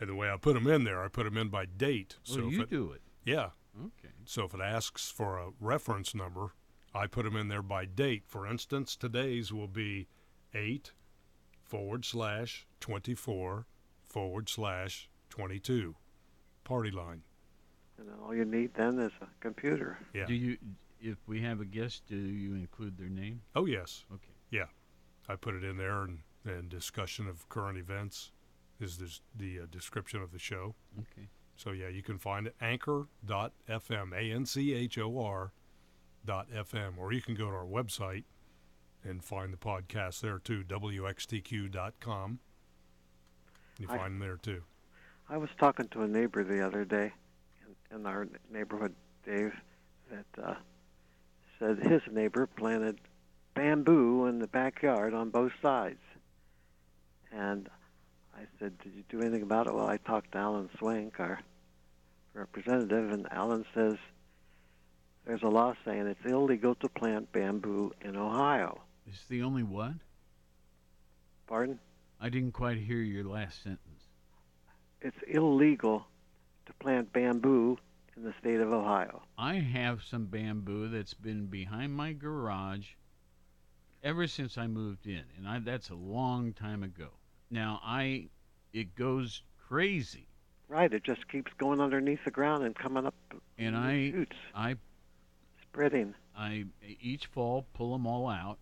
And 0.00 0.08
the 0.08 0.14
way 0.14 0.30
I 0.30 0.36
put 0.36 0.54
them 0.54 0.66
in 0.66 0.84
there, 0.84 1.02
I 1.02 1.08
put 1.08 1.24
them 1.24 1.36
in 1.36 1.48
by 1.48 1.64
date. 1.66 2.16
Oh, 2.30 2.36
well, 2.36 2.46
if 2.48 2.52
you 2.52 2.62
it, 2.62 2.70
do 2.70 2.92
it. 2.92 3.00
yeah, 3.24 3.50
Okay. 3.76 4.14
so 4.24 4.44
if 4.44 4.54
it 4.54 4.60
asks 4.60 5.10
for 5.10 5.38
a 5.38 5.50
reference 5.60 6.14
number, 6.14 6.54
I 6.94 7.06
put 7.06 7.24
them 7.24 7.36
in 7.36 7.48
there 7.48 7.62
by 7.62 7.84
date. 7.84 8.24
For 8.26 8.46
instance, 8.46 8.96
today's 8.96 9.52
will 9.52 9.68
be 9.68 10.08
8 10.54 10.92
forward 11.64 12.04
slash 12.04 12.66
24 12.80 13.66
forward 14.04 14.48
slash 14.48 15.08
22. 15.30 15.96
Party 16.64 16.90
line. 16.90 17.22
And 17.98 18.08
all 18.24 18.34
you 18.34 18.44
need 18.44 18.74
then 18.74 18.98
is 18.98 19.12
a 19.20 19.26
computer. 19.40 19.98
Yeah. 20.14 20.26
Do 20.26 20.34
you, 20.34 20.56
if 21.00 21.18
we 21.26 21.40
have 21.42 21.60
a 21.60 21.64
guest, 21.64 22.02
do 22.08 22.16
you 22.16 22.54
include 22.54 22.96
their 22.96 23.08
name? 23.08 23.42
Oh, 23.54 23.66
yes. 23.66 24.04
Okay. 24.12 24.32
Yeah, 24.50 24.66
I 25.28 25.36
put 25.36 25.54
it 25.54 25.64
in 25.64 25.76
there, 25.76 26.02
and, 26.02 26.18
and 26.44 26.68
discussion 26.68 27.28
of 27.28 27.48
current 27.48 27.78
events 27.78 28.32
is 28.80 28.98
this, 28.98 29.20
the 29.36 29.60
uh, 29.60 29.66
description 29.70 30.22
of 30.22 30.32
the 30.32 30.38
show. 30.38 30.74
Okay. 30.98 31.28
So 31.56 31.72
yeah, 31.72 31.88
you 31.88 32.02
can 32.02 32.18
find 32.18 32.46
it 32.46 32.54
anchor.fm, 32.60 34.12
a 34.12 34.32
n 34.32 34.46
c 34.46 34.72
h 34.72 34.96
o 34.98 35.20
r 35.20 35.52
dot 36.24 36.46
fm, 36.50 36.98
or 36.98 37.12
you 37.12 37.20
can 37.20 37.34
go 37.34 37.46
to 37.46 37.56
our 37.56 37.66
website 37.66 38.24
and 39.02 39.24
find 39.24 39.52
the 39.52 39.56
podcast 39.56 40.20
there 40.20 40.38
too, 40.38 40.62
wxtq.com. 40.62 42.38
You 43.78 43.86
I- 43.90 43.96
find 43.96 44.14
them 44.14 44.18
there 44.20 44.36
too. 44.36 44.62
I 45.28 45.36
was 45.36 45.50
talking 45.58 45.88
to 45.88 46.02
a 46.02 46.08
neighbor 46.08 46.42
the 46.42 46.64
other 46.64 46.84
day 46.86 47.12
in, 47.94 48.06
our 48.06 48.28
neighborhood, 48.52 48.94
Dave, 49.24 49.52
that 50.10 50.42
uh, 50.42 50.54
said 51.58 51.78
his 51.78 52.02
neighbor 52.10 52.46
planted 52.46 52.98
bamboo 53.54 54.26
in 54.26 54.38
the 54.38 54.46
backyard 54.46 55.14
on 55.14 55.30
both 55.30 55.52
sides. 55.60 56.00
And 57.32 57.68
I 58.34 58.42
said, 58.58 58.78
Did 58.78 58.94
you 58.94 59.04
do 59.08 59.20
anything 59.20 59.42
about 59.42 59.66
it? 59.66 59.74
Well, 59.74 59.88
I 59.88 59.98
talked 59.98 60.32
to 60.32 60.38
Alan 60.38 60.70
Swank, 60.78 61.18
our 61.18 61.40
representative, 62.34 63.10
and 63.10 63.26
Alan 63.30 63.64
says 63.74 63.96
there's 65.26 65.42
a 65.42 65.48
law 65.48 65.74
saying 65.84 66.06
it's 66.06 66.24
illegal 66.24 66.74
to 66.76 66.88
plant 66.88 67.30
bamboo 67.32 67.92
in 68.00 68.16
Ohio. 68.16 68.80
Is 69.06 69.20
the 69.28 69.42
only 69.42 69.62
what? 69.62 69.92
Pardon? 71.46 71.78
I 72.20 72.28
didn't 72.30 72.52
quite 72.52 72.78
hear 72.78 72.98
your 72.98 73.24
last 73.24 73.62
sentence. 73.62 74.04
It's 75.00 75.16
illegal 75.28 76.06
to 76.68 76.72
plant 76.74 77.12
bamboo 77.12 77.76
in 78.16 78.22
the 78.22 78.34
state 78.40 78.60
of 78.60 78.72
Ohio. 78.72 79.22
I 79.36 79.54
have 79.56 80.02
some 80.04 80.26
bamboo 80.26 80.88
that's 80.88 81.14
been 81.14 81.46
behind 81.46 81.92
my 81.94 82.12
garage 82.12 82.90
ever 84.02 84.28
since 84.28 84.56
I 84.56 84.68
moved 84.68 85.06
in, 85.06 85.24
and 85.36 85.48
I, 85.48 85.58
that's 85.58 85.90
a 85.90 85.94
long 85.96 86.52
time 86.52 86.84
ago. 86.84 87.08
Now 87.50 87.80
I, 87.82 88.28
it 88.72 88.94
goes 88.94 89.42
crazy, 89.58 90.28
Right, 90.68 90.92
it 90.92 91.02
just 91.02 91.26
keeps 91.28 91.50
going 91.56 91.80
underneath 91.80 92.22
the 92.26 92.30
ground 92.30 92.62
and 92.62 92.74
coming 92.76 93.06
up 93.06 93.14
and 93.56 93.74
I, 93.74 94.10
shoots, 94.10 94.36
I, 94.54 94.76
spreading. 95.62 96.14
I 96.36 96.66
each 97.00 97.26
fall 97.26 97.66
pull 97.72 97.92
them 97.92 98.06
all 98.06 98.28
out. 98.28 98.58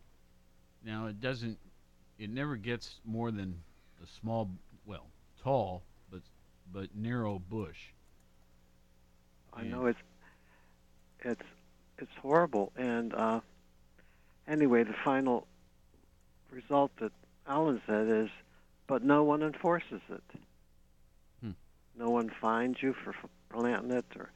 Now 0.84 1.06
it 1.06 1.20
doesn't, 1.20 1.58
it 2.16 2.30
never 2.30 2.54
gets 2.56 3.00
more 3.04 3.32
than 3.32 3.60
a 4.00 4.06
small, 4.06 4.50
well, 4.86 5.08
tall 5.42 5.82
but 6.08 6.20
but 6.72 6.94
narrow 6.94 7.40
bush. 7.40 7.92
I 9.56 9.62
know 9.64 9.86
it's 9.86 9.98
it's 11.20 11.42
it's 11.98 12.10
horrible. 12.20 12.72
And 12.76 13.14
uh, 13.14 13.40
anyway, 14.46 14.84
the 14.84 14.94
final 15.04 15.46
result 16.50 16.92
that 17.00 17.12
Alan 17.46 17.80
said 17.86 18.08
is, 18.08 18.28
but 18.86 19.02
no 19.02 19.24
one 19.24 19.42
enforces 19.42 20.00
it. 20.10 20.22
Hmm. 21.42 21.50
No 21.98 22.10
one 22.10 22.30
finds 22.40 22.82
you 22.82 22.92
for 22.92 23.10
f- 23.10 23.30
planting 23.50 23.92
it, 23.92 24.04
or 24.16 24.30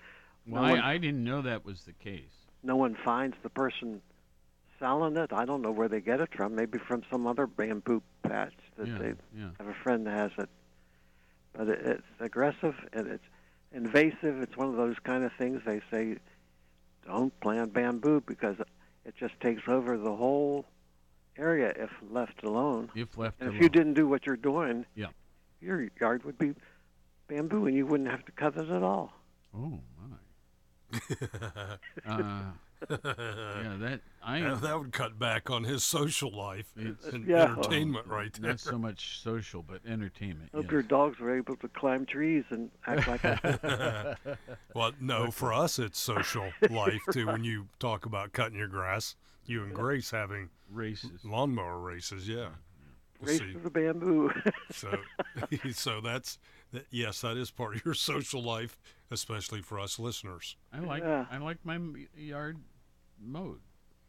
Well, 0.47 0.63
No 0.63 0.71
one- 0.71 0.81
I, 0.81 0.93
I 0.95 0.99
didn't 0.99 1.23
know 1.25 1.43
that 1.43 1.65
was 1.65 1.83
the 1.83 1.93
case. 1.93 2.33
no 2.63 2.77
one 2.77 2.95
finds 3.05 3.37
the 3.43 3.51
person 3.51 4.01
selling 4.79 5.17
it. 5.19 5.33
I 5.33 5.45
don't 5.45 5.61
know 5.61 5.71
where 5.73 5.89
they 5.89 6.01
get 6.01 6.21
it 6.21 6.31
from. 6.35 6.55
Maybe 6.55 6.79
from 6.79 7.03
some 7.11 7.27
other 7.27 7.47
bamboo 7.47 8.03
patch 8.23 8.55
that 8.79 8.89
yeah, 8.89 8.99
they 8.99 9.13
yeah. 9.37 9.51
Have 9.59 9.69
a 9.69 9.75
friend 9.75 10.07
that 10.07 10.17
has 10.17 10.31
it, 10.39 10.49
but 11.53 11.69
it, 11.69 11.81
it's 11.85 12.07
aggressive 12.21 12.75
and 12.95 13.07
it's 13.07 13.25
invasive. 13.73 14.41
It's 14.43 14.57
one 14.57 14.69
of 14.69 14.77
those 14.77 14.97
kind 15.03 15.25
of 15.25 15.33
things 15.39 15.63
they 15.65 15.81
say 15.91 16.17
don't 17.07 17.39
plant 17.41 17.73
bamboo 17.73 18.23
because 18.27 18.57
it 19.05 19.15
just 19.19 19.39
takes 19.41 19.63
over 19.69 19.97
the 19.97 20.15
whole 20.15 20.67
area 21.37 21.73
if 21.77 21.91
left 22.11 22.43
alone. 22.45 22.91
If 22.95 23.17
left 23.17 23.41
And 23.41 23.49
alone. 23.49 23.57
if 23.57 23.63
you 23.63 23.69
didn't 23.69 23.95
do 23.95 24.07
what 24.07 24.27
you're 24.27 24.37
doing, 24.37 24.85
Yeah. 24.95 25.07
your 25.61 25.89
yard 26.01 26.25
would 26.25 26.39
be 26.39 26.55
bamboo 27.29 27.67
and 27.67 27.77
you 27.77 27.87
wouldn't 27.87 28.11
have 28.11 28.25
to 28.27 28.33
cut 28.33 28.57
it 28.57 28.69
at 28.69 28.83
all. 28.83 29.13
Oh 29.55 29.81
my. 29.99 30.17
uh, 32.07 32.43
yeah, 32.89 32.97
that 33.05 34.01
I 34.23 34.39
Yeah, 34.39 34.55
that 34.55 34.79
would 34.79 34.93
cut 34.93 35.19
back 35.19 35.51
on 35.51 35.65
his 35.65 35.83
social 35.85 36.31
life 36.31 36.73
It's- 36.77 37.13
and 37.13 37.27
Yeah. 37.27 37.45
entertainment 37.45 38.07
right 38.07 38.33
there. 38.33 38.51
not 38.53 38.61
so 38.61 38.79
much 38.79 39.21
social, 39.21 39.63
but 39.63 39.81
entertainment. 39.87 40.51
Hope 40.55 40.65
yes. 40.65 40.73
your 40.73 40.83
dogs 40.83 41.19
were 41.19 41.37
able 41.37 41.57
to 41.57 41.69
climb 41.69 42.07
trees 42.07 42.45
and 42.51 42.71
act 42.87 43.07
like 43.09 43.25
a 43.25 44.17
well, 44.75 44.93
no, 45.01 45.31
for 45.31 45.53
us 45.53 45.79
it's 45.79 45.99
social 45.99 46.51
life 46.71 47.01
too. 47.13 47.27
When 47.27 47.45
you 47.45 47.69
talk 47.79 48.07
about 48.07 48.33
cutting 48.33 48.59
your 48.59 48.69
grass, 48.69 49.17
you 49.47 49.63
and 49.65 49.75
Grace 49.75 50.11
having 50.11 50.51
racist. 50.73 51.25
lawnmower 51.25 51.79
races, 51.79 52.29
yeah. 52.29 52.51
race 53.21 53.39
See, 53.39 53.53
to 53.53 53.59
the 53.59 53.71
bamboo. 53.71 54.33
so, 54.71 54.97
so 55.73 56.01
that's 56.01 56.39
that, 56.73 56.87
yes, 56.91 57.21
that 57.23 57.37
is 57.37 57.51
part 57.51 57.75
of 57.75 57.85
your 57.85 57.95
social 57.95 58.43
life, 58.43 58.79
especially 59.11 59.61
for 59.61 59.81
us 59.81 59.99
listeners. 59.99 60.57
I 60.73 60.79
like 60.81 61.03
Yeah. 61.03 61.27
I 61.31 61.39
like 61.39 61.59
my 61.65 61.79
yard 62.17 62.59
mowed. 63.21 63.61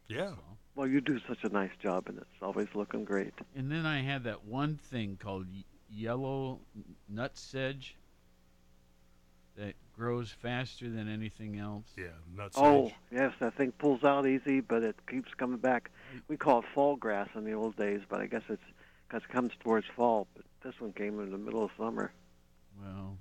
Yeah, 0.08 0.30
so. 0.30 0.38
well, 0.74 0.86
you 0.86 1.00
do 1.00 1.18
such 1.26 1.44
a 1.44 1.48
nice 1.48 1.70
job 1.80 2.08
and 2.08 2.18
it's 2.18 2.42
always 2.42 2.68
looking 2.74 3.04
great. 3.04 3.32
And 3.54 3.70
then 3.70 3.86
I 3.86 4.02
had 4.02 4.24
that 4.24 4.44
one 4.44 4.76
thing 4.76 5.16
called 5.20 5.46
yellow 5.90 6.60
n- 6.74 6.84
nut 7.08 7.36
sedge 7.36 7.96
that 9.56 9.74
grows 9.92 10.30
faster 10.30 10.88
than 10.88 11.08
anything 11.08 11.58
else. 11.58 11.84
yeah, 11.96 12.06
nuts. 12.34 12.56
Oh, 12.58 12.90
yes, 13.10 13.32
that 13.40 13.54
thing 13.54 13.72
pulls 13.72 14.02
out 14.04 14.26
easy, 14.26 14.60
but 14.60 14.82
it 14.82 14.96
keeps 15.06 15.32
coming 15.34 15.58
back. 15.58 15.90
We 16.28 16.36
call 16.36 16.60
it 16.60 16.64
fall 16.74 16.96
grass 16.96 17.28
in 17.34 17.44
the 17.44 17.52
old 17.52 17.76
days, 17.76 18.00
but 18.08 18.20
I 18.20 18.26
guess 18.26 18.42
it's 18.48 18.62
because 19.08 19.22
it 19.28 19.32
comes 19.32 19.52
towards 19.60 19.86
fall. 19.94 20.26
But 20.34 20.44
this 20.64 20.80
one 20.80 20.92
came 20.92 21.20
in 21.20 21.30
the 21.30 21.38
middle 21.38 21.64
of 21.64 21.70
summer. 21.78 22.12
Well. 22.80 23.18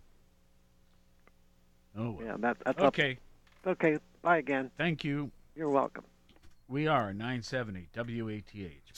Oh 1.97 2.11
well. 2.11 2.25
Yeah, 2.25 2.35
that, 2.39 2.57
that's 2.65 2.79
Okay. 2.79 3.17
up. 3.65 3.67
Okay, 3.73 3.97
bye 4.21 4.37
again. 4.37 4.71
Thank 4.77 5.03
you. 5.03 5.31
You're 5.55 5.69
welcome. 5.69 6.05
We 6.67 6.87
are 6.87 7.13
970 7.13 7.89
WATH 7.95 8.53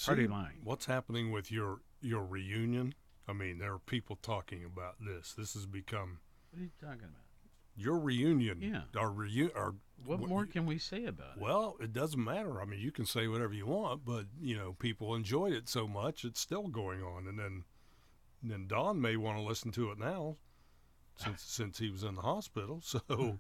Party 0.06 0.24
See, 0.24 0.28
Line. 0.28 0.60
What's 0.64 0.86
happening 0.86 1.32
with 1.32 1.52
your 1.52 1.80
your 2.02 2.24
reunion? 2.24 2.94
I 3.28 3.34
mean, 3.34 3.58
there 3.58 3.74
are 3.74 3.80
people 3.80 4.18
talking 4.22 4.64
about 4.66 4.96
this. 5.00 5.34
This 5.34 5.54
has 5.54 5.66
become 5.66 6.20
What 6.52 6.60
are 6.60 6.64
you 6.64 6.70
talking 6.80 7.06
about? 7.06 7.22
your 7.76 7.98
reunion. 7.98 8.60
Yeah. 8.62 8.82
Our 9.00 9.10
reunion. 9.12 9.52
Our 9.56 9.74
What 10.06 10.20
wh- 10.20 10.28
more 10.28 10.46
can 10.46 10.66
we 10.68 10.78
say 10.78 11.06
about 11.06 11.38
it? 11.38 11.42
Well, 11.42 11.78
it 11.80 11.92
doesn't 11.94 12.24
matter. 12.24 12.62
I 12.62 12.66
mean, 12.66 12.80
you 12.80 12.92
can 12.92 13.06
say 13.08 13.28
whatever 13.28 13.54
you 13.54 13.66
want, 13.66 14.06
but 14.06 14.26
you 14.40 14.56
know, 14.56 14.74
people 14.74 15.16
enjoyed 15.16 15.54
it 15.54 15.68
so 15.68 15.88
much, 15.88 16.24
it's 16.24 16.40
still 16.40 16.68
going 16.68 17.02
on. 17.02 17.28
And 17.28 17.40
then, 17.40 17.64
and 18.44 18.52
then 18.52 18.68
Don 18.68 19.02
may 19.02 19.16
want 19.18 19.38
to 19.40 19.44
listen 19.44 19.72
to 19.72 19.90
it 19.90 19.98
now, 19.98 20.38
since 21.18 21.42
since 21.42 21.80
he 21.80 21.90
was 21.90 22.04
in 22.04 22.14
the 22.16 22.22
hospital. 22.22 22.82
So, 22.92 23.00
hmm. 23.10 23.32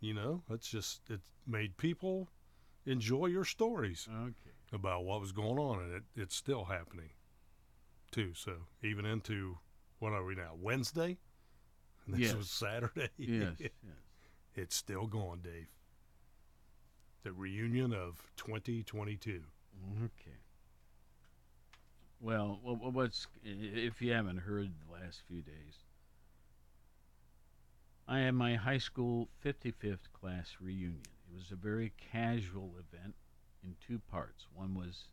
You 0.00 0.14
know, 0.14 0.42
it's 0.50 0.68
just 0.68 1.00
it 1.10 1.20
made 1.46 1.76
people 1.76 2.28
enjoy 2.86 3.26
your 3.26 3.44
stories 3.44 4.08
Okay. 4.10 4.50
about 4.72 5.04
what 5.04 5.20
was 5.20 5.32
going 5.32 5.58
on, 5.58 5.82
and 5.82 5.92
it, 5.94 6.02
it's 6.16 6.34
still 6.36 6.64
happening, 6.64 7.10
too. 8.10 8.32
So 8.34 8.52
even 8.82 9.04
into 9.04 9.58
what 9.98 10.12
are 10.12 10.24
we 10.24 10.34
now? 10.34 10.52
Wednesday. 10.60 11.18
This 12.10 12.20
Yes. 12.20 12.34
was 12.36 12.48
Saturday. 12.50 13.10
Yes. 13.18 13.52
yes. 13.58 13.70
It's 14.54 14.74
still 14.74 15.06
going, 15.06 15.40
Dave. 15.40 15.68
The 17.22 17.32
reunion 17.32 17.92
of 17.92 18.22
2022. 18.38 19.42
Okay. 20.04 20.36
Well, 22.20 22.58
wha- 22.62 22.72
wha- 22.72 22.88
what's 22.90 23.26
if 23.44 24.00
you 24.02 24.12
haven't 24.12 24.38
heard 24.38 24.70
the 24.86 24.92
last 24.92 25.20
few 25.28 25.42
days? 25.42 25.84
I 28.10 28.20
had 28.20 28.34
my 28.34 28.54
high 28.54 28.78
school 28.78 29.28
55th 29.44 30.10
class 30.18 30.56
reunion. 30.60 31.02
It 31.30 31.34
was 31.34 31.50
a 31.52 31.56
very 31.56 31.92
casual 32.10 32.72
event 32.78 33.14
in 33.62 33.76
two 33.86 34.00
parts. 34.10 34.46
One 34.54 34.74
was 34.74 35.08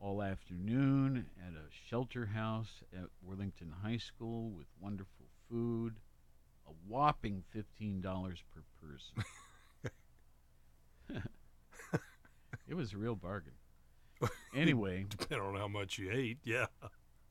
all 0.00 0.22
afternoon 0.22 1.26
at 1.46 1.52
a 1.52 1.68
shelter 1.90 2.24
house 2.24 2.82
at 2.94 3.10
Worthington 3.22 3.74
High 3.82 3.98
School 3.98 4.48
with 4.48 4.66
wonderful 4.80 5.26
food, 5.50 5.96
a 6.66 6.70
whopping 6.88 7.44
$15 7.54 8.02
per 8.02 8.62
person. 8.80 9.24
it 12.66 12.74
was 12.74 12.94
a 12.94 12.96
real 12.96 13.14
bargain. 13.14 13.52
Anyway, 14.56 15.04
Depending 15.10 15.46
on 15.46 15.56
how 15.56 15.68
much 15.68 15.98
you 15.98 16.10
ate, 16.10 16.38
yeah. 16.44 16.66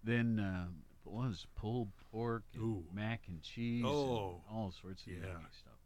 then 0.03 0.39
uh, 0.39 0.67
it 0.88 0.88
was 1.09 1.45
pulled 1.55 1.89
pork 2.11 2.43
and 2.53 2.63
Ooh. 2.63 2.83
mac 2.93 3.23
and 3.27 3.41
cheese 3.41 3.85
Oh. 3.85 4.41
and 4.49 4.55
all 4.57 4.71
sorts 4.71 5.03
of 5.05 5.11
Yeah. 5.13 5.19
stuff. 5.51 5.79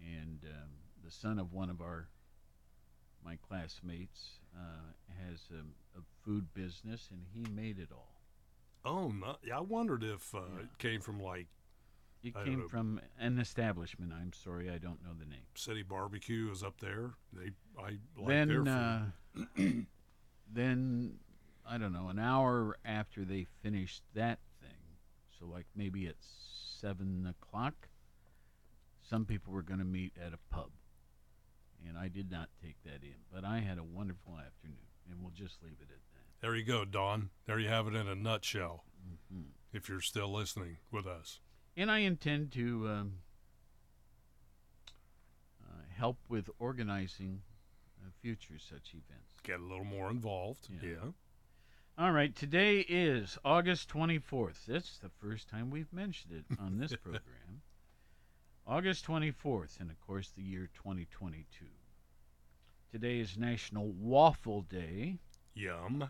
And 0.00 0.40
um, 0.44 0.70
the 1.04 1.10
son 1.10 1.38
of 1.38 1.52
one 1.52 1.70
of 1.70 1.80
our 1.80 2.08
my 3.24 3.36
classmates 3.48 4.38
uh, 4.56 4.92
has 5.26 5.40
a, 5.50 5.98
a 5.98 6.02
food 6.24 6.54
business, 6.54 7.08
and 7.10 7.22
he 7.34 7.44
made 7.52 7.78
it 7.78 7.88
all. 7.92 8.22
Oh, 8.84 9.08
no, 9.08 9.36
yeah, 9.42 9.58
I 9.58 9.60
wondered 9.60 10.04
if 10.04 10.34
uh, 10.34 10.38
Yeah. 10.54 10.60
it 10.62 10.78
came 10.78 11.00
from 11.00 11.20
like 11.20 11.48
It 12.22 12.36
I 12.36 12.44
came 12.44 12.68
from 12.68 13.00
an 13.18 13.38
establishment. 13.38 14.12
I'm 14.12 14.32
sorry, 14.32 14.70
I 14.70 14.78
don't 14.78 15.02
know 15.02 15.14
the 15.18 15.26
name. 15.26 15.46
City 15.56 15.82
Barbecue 15.82 16.50
is 16.50 16.62
up 16.62 16.80
there. 16.80 17.10
They, 17.32 17.50
I 17.78 17.98
like 18.16 18.28
then, 18.28 18.48
their 18.48 18.64
food. 18.64 19.66
uh, 19.66 19.82
then 20.52 21.14
I 21.68 21.76
don't 21.78 21.92
know. 21.92 22.08
An 22.08 22.18
hour 22.18 22.76
after 22.84 23.24
they 23.24 23.46
finished 23.62 24.02
that 24.14 24.38
thing, 24.60 24.96
so 25.38 25.46
like 25.46 25.66
maybe 25.76 26.06
at 26.06 26.16
seven 26.20 27.26
o'clock, 27.26 27.88
some 29.08 29.24
people 29.26 29.52
were 29.52 29.62
going 29.62 29.78
to 29.80 29.84
meet 29.84 30.12
at 30.24 30.32
a 30.32 30.38
pub, 30.54 30.70
and 31.86 31.98
I 31.98 32.08
did 32.08 32.30
not 32.30 32.48
take 32.62 32.82
that 32.84 33.02
in. 33.02 33.16
But 33.32 33.44
I 33.44 33.58
had 33.60 33.78
a 33.78 33.84
wonderful 33.84 34.34
afternoon, 34.38 34.86
and 35.10 35.20
we'll 35.20 35.32
just 35.32 35.62
leave 35.62 35.76
it 35.80 35.90
at 35.92 36.00
that. 36.14 36.40
there 36.40 36.54
you 36.56 36.64
go, 36.64 36.84
Don. 36.84 37.30
There 37.46 37.58
you 37.58 37.68
have 37.68 37.86
it 37.86 37.94
in 37.94 38.08
a 38.08 38.14
nutshell. 38.14 38.84
hmm 39.30 39.42
If 39.72 39.88
you're 39.88 40.00
still 40.00 40.32
listening 40.32 40.78
with 40.90 41.06
us, 41.06 41.40
And 41.76 41.90
I 41.90 41.98
intend 41.98 42.50
to 42.52 42.88
um, 42.88 43.12
uh, 45.62 45.82
help 45.96 46.18
with 46.28 46.48
organizing 46.58 47.42
uh, 48.02 48.10
future 48.22 48.58
such 48.58 48.90
events. 48.94 49.34
get 49.42 49.60
a 49.60 49.64
little 49.64 49.84
more 49.84 50.10
involved. 50.10 50.68
Yeah. 50.70 50.90
yeah. 50.90 51.10
All 51.98 52.12
right, 52.12 52.34
today 52.34 52.80
is 52.88 53.38
August 53.44 53.88
24th. 53.88 54.66
That's 54.68 54.98
the 54.98 55.08
first 55.20 55.48
time 55.48 55.70
we've 55.70 55.92
mentioned 55.92 56.32
it 56.32 56.58
on 56.60 56.78
this 56.78 56.94
program. 57.02 57.62
August 58.66 59.04
24th, 59.06 59.80
and 59.80 59.90
of 59.90 60.00
course, 60.06 60.30
the 60.36 60.42
year 60.42 60.68
2022. 60.74 61.64
Today 62.92 63.18
is 63.18 63.36
National 63.36 63.88
Waffle 63.88 64.62
Day, 64.62 65.16
Yum. 65.54 66.08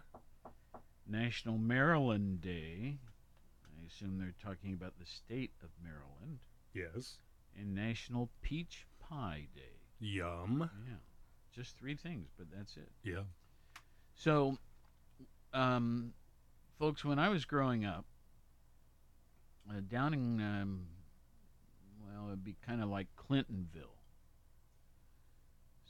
National 1.09 1.57
Maryland 1.57 2.43
Day. 2.43 2.99
I 3.65 3.87
assume 3.87 4.19
they're 4.19 4.35
talking 4.45 4.75
about 4.75 4.93
the 4.99 5.07
state 5.07 5.53
of 5.63 5.71
Maryland, 5.83 6.41
Yes. 6.75 7.15
and 7.59 7.75
National 7.75 8.29
Peach 8.43 8.87
Pie 9.01 9.47
Day. 9.55 9.79
Yum. 10.01 10.69
Yeah, 10.87 10.95
just 11.51 11.79
three 11.79 11.95
things, 11.97 12.29
but 12.37 12.49
that's 12.55 12.77
it. 12.77 12.91
Yeah. 13.03 13.23
So, 14.15 14.59
um, 15.59 16.13
folks, 16.79 17.05
when 17.05 17.19
I 17.19 17.29
was 17.29 17.45
growing 17.45 17.85
up, 17.85 18.05
uh, 19.69 19.81
down 19.91 20.15
in, 20.15 20.41
um, 20.41 20.87
well, 22.01 22.29
it'd 22.29 22.45
be 22.45 22.57
kind 22.65 22.81
of 22.83 22.89
like 22.89 23.09
Clintonville. 23.17 23.99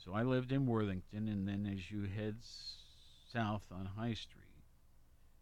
So 0.03 0.13
I 0.13 0.23
lived 0.23 0.51
in 0.51 0.65
Worthington, 0.65 1.27
and 1.27 1.47
then 1.47 1.71
as 1.71 1.91
you 1.91 2.03
head 2.03 2.37
s- 2.41 2.77
south 3.31 3.61
on 3.71 3.85
High 3.85 4.15
Street, 4.15 4.45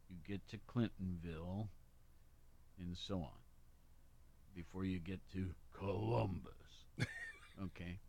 you 0.09 0.17
get 0.27 0.45
to 0.49 0.57
Clintonville, 0.57 1.69
and 2.79 2.97
so 2.97 3.19
on, 3.19 3.39
before 4.53 4.83
you 4.83 4.99
get 4.99 5.19
to 5.33 5.53
Columbus. 5.71 6.85
okay. 7.63 7.99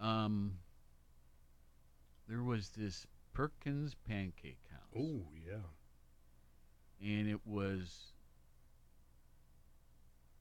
Um, 0.00 0.58
there 2.28 2.42
was 2.42 2.70
this 2.70 3.06
Perkins 3.36 3.94
Pancake 4.08 4.60
House. 4.70 4.80
Oh, 4.98 5.20
yeah. 5.46 5.58
And 7.06 7.28
it 7.28 7.40
was. 7.44 8.12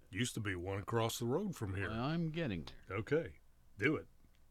Used 0.09 0.33
to 0.35 0.39
be 0.39 0.55
one 0.55 0.79
across 0.79 1.19
the 1.19 1.25
road 1.25 1.55
from 1.57 1.75
here. 1.75 1.89
I'm 1.91 2.29
getting 2.29 2.63
there. 2.87 2.97
okay. 2.99 3.27
Do 3.77 3.97
it. 3.97 4.05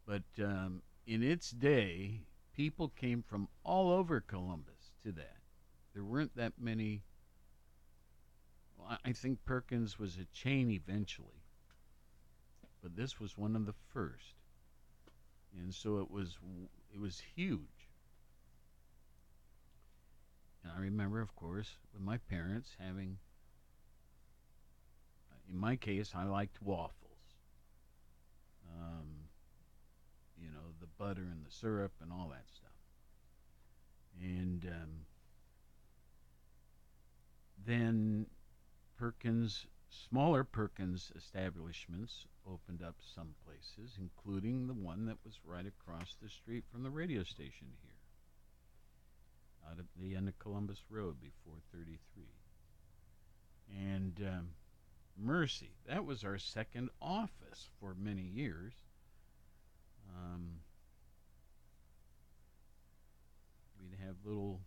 But 0.06 0.24
um, 0.44 0.82
in 1.06 1.22
its 1.22 1.50
day, 1.50 2.20
people 2.54 2.88
came 2.88 3.22
from 3.22 3.48
all 3.64 3.90
over 3.90 4.20
Columbus 4.20 4.92
to 5.04 5.12
that. 5.12 5.38
There 5.94 6.04
weren't 6.04 6.36
that 6.36 6.52
many. 6.60 7.02
Well, 8.76 8.88
I- 8.90 9.08
I 9.08 9.12
think 9.12 9.42
Perkins 9.46 9.98
was 9.98 10.18
a 10.18 10.26
chain 10.36 10.70
eventually, 10.70 11.44
but 12.82 12.94
this 12.96 13.18
was 13.18 13.38
one 13.38 13.56
of 13.56 13.64
the 13.64 13.72
first, 13.88 14.34
and 15.56 15.72
so 15.72 15.98
it 16.00 16.10
was 16.10 16.36
it 16.92 17.00
was 17.00 17.22
huge. 17.34 17.60
And 20.64 20.72
I 20.74 20.80
remember, 20.80 21.20
of 21.20 21.36
course, 21.36 21.76
with 21.92 22.02
my 22.02 22.16
parents 22.16 22.70
having. 22.78 23.18
In 25.48 25.58
my 25.58 25.76
case, 25.76 26.12
I 26.14 26.24
liked 26.24 26.62
waffles. 26.62 26.94
Um, 28.74 29.28
you 30.40 30.48
know, 30.48 30.72
the 30.80 30.86
butter 30.98 31.28
and 31.30 31.44
the 31.44 31.50
syrup 31.50 31.92
and 32.00 32.10
all 32.10 32.30
that 32.30 32.46
stuff. 32.50 32.70
And 34.20 34.64
um, 34.66 34.90
then 37.66 38.26
Perkins, 38.96 39.66
smaller 39.90 40.44
Perkins 40.44 41.12
establishments 41.16 42.26
opened 42.46 42.82
up 42.82 42.96
some 43.14 43.34
places, 43.44 43.98
including 43.98 44.66
the 44.66 44.74
one 44.74 45.06
that 45.06 45.18
was 45.24 45.40
right 45.44 45.66
across 45.66 46.16
the 46.22 46.28
street 46.28 46.64
from 46.70 46.82
the 46.82 46.90
radio 46.90 47.22
station 47.22 47.68
here, 47.82 47.93
out 49.70 49.78
at 49.78 49.84
the 50.00 50.14
end 50.16 50.28
of 50.28 50.38
Columbus 50.38 50.80
Road 50.90 51.16
before 51.20 51.58
33. 51.72 52.24
And 53.70 54.20
um, 54.20 54.48
Mercy, 55.16 55.70
that 55.88 56.04
was 56.04 56.24
our 56.24 56.38
second 56.38 56.90
office 57.00 57.68
for 57.80 57.94
many 57.98 58.22
years. 58.22 58.72
Um, 60.14 60.50
we'd 63.80 63.98
have 64.04 64.16
little 64.24 64.60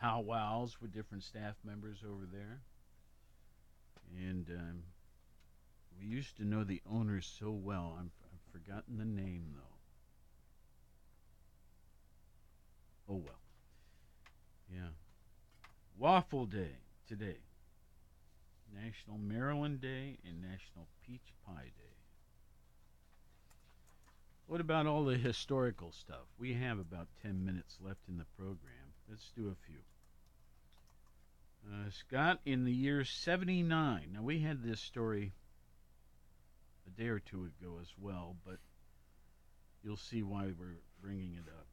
powwows 0.00 0.80
with 0.80 0.92
different 0.92 1.24
staff 1.24 1.54
members 1.64 1.98
over 2.08 2.24
there. 2.30 2.60
And 4.16 4.48
um, 4.50 4.82
we 5.98 6.06
used 6.06 6.36
to 6.36 6.44
know 6.44 6.64
the 6.64 6.80
owners 6.90 7.30
so 7.38 7.50
well. 7.50 7.96
I'm, 7.98 8.10
I've 8.24 8.52
forgotten 8.52 8.98
the 8.98 9.04
name, 9.04 9.54
though. 9.54 9.62
Oh, 13.10 13.22
well. 13.24 13.47
Yeah. 14.72 14.90
Waffle 15.96 16.46
Day 16.46 16.76
today. 17.06 17.38
National 18.74 19.18
Maryland 19.18 19.80
Day 19.80 20.18
and 20.24 20.42
National 20.42 20.88
Peach 21.04 21.32
Pie 21.46 21.72
Day. 21.76 21.88
What 24.46 24.60
about 24.60 24.86
all 24.86 25.04
the 25.04 25.16
historical 25.16 25.92
stuff? 25.92 26.26
We 26.38 26.54
have 26.54 26.78
about 26.78 27.08
10 27.22 27.44
minutes 27.44 27.78
left 27.84 28.00
in 28.08 28.18
the 28.18 28.26
program. 28.36 28.94
Let's 29.08 29.30
do 29.36 29.48
a 29.48 29.66
few. 29.66 29.80
Uh, 31.70 31.90
Scott, 31.90 32.40
in 32.46 32.64
the 32.64 32.72
year 32.72 33.04
79, 33.04 34.08
now 34.12 34.22
we 34.22 34.40
had 34.40 34.62
this 34.62 34.80
story 34.80 35.32
a 36.86 36.90
day 36.90 37.08
or 37.08 37.18
two 37.18 37.50
ago 37.60 37.78
as 37.80 37.92
well, 38.00 38.36
but 38.46 38.58
you'll 39.82 39.96
see 39.96 40.22
why 40.22 40.52
we're 40.58 40.80
bringing 41.02 41.34
it 41.34 41.48
up. 41.48 41.67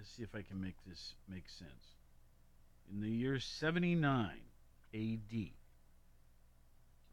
Let's 0.00 0.16
see 0.16 0.22
if 0.22 0.34
I 0.34 0.40
can 0.40 0.58
make 0.58 0.76
this 0.86 1.14
make 1.28 1.46
sense. 1.46 1.94
In 2.90 3.02
the 3.02 3.10
year 3.10 3.38
79 3.38 4.30
AD, 4.94 5.50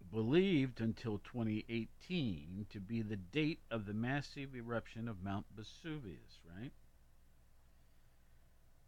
believed 0.10 0.80
until 0.80 1.18
2018 1.18 2.66
to 2.70 2.80
be 2.80 3.02
the 3.02 3.18
date 3.18 3.60
of 3.70 3.86
the 3.86 3.94
massive 3.94 4.56
eruption 4.56 5.10
of 5.10 5.22
Mount 5.22 5.46
Vesuvius, 5.54 6.40
right? 6.58 6.72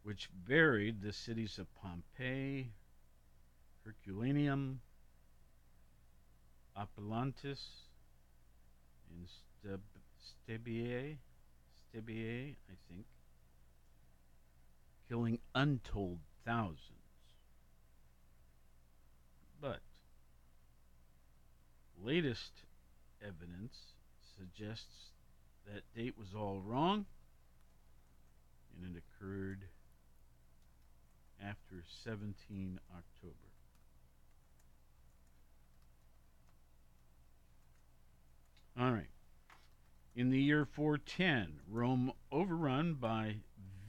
Which 0.02 0.30
buried 0.48 1.02
the 1.02 1.12
cities 1.12 1.58
of 1.58 1.66
Pompeii, 1.74 2.70
Herculaneum, 3.84 4.80
Apollontis, 6.74 7.60
and 9.10 9.28
Steb- 9.28 9.80
Stebiae, 10.48 11.16
I 11.94 12.74
think, 12.88 13.04
killing 15.10 15.40
untold 15.56 16.20
thousands. 16.44 16.78
But 19.60 19.80
latest 22.02 22.52
evidence 23.20 23.76
suggests 24.38 25.10
that 25.66 25.82
date 25.94 26.14
was 26.16 26.28
all 26.34 26.60
wrong 26.60 27.06
and 28.76 28.96
it 28.96 29.02
occurred 29.02 29.64
after 31.42 31.82
17 32.04 32.78
October. 32.90 33.34
All 38.78 38.92
right. 38.92 39.10
In 40.14 40.30
the 40.30 40.40
year 40.40 40.64
410, 40.64 41.60
Rome 41.68 42.12
overrun 42.30 42.94
by 42.94 43.36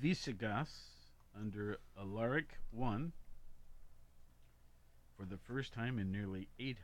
Visigoths 0.01 1.00
under 1.39 1.79
Alaric 1.97 2.57
I 2.79 3.11
for 5.17 5.25
the 5.25 5.37
first 5.37 5.73
time 5.73 5.99
in 5.99 6.11
nearly 6.11 6.47
800 6.59 6.77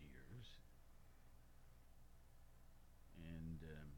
years. 0.00 0.46
And 3.16 3.58
um, 3.62 3.88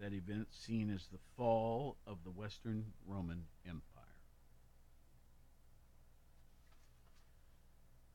that 0.00 0.12
event 0.12 0.48
seen 0.50 0.90
as 0.90 1.06
the 1.12 1.18
fall 1.36 1.96
of 2.06 2.18
the 2.24 2.30
Western 2.30 2.84
Roman 3.06 3.44
Empire. 3.66 3.82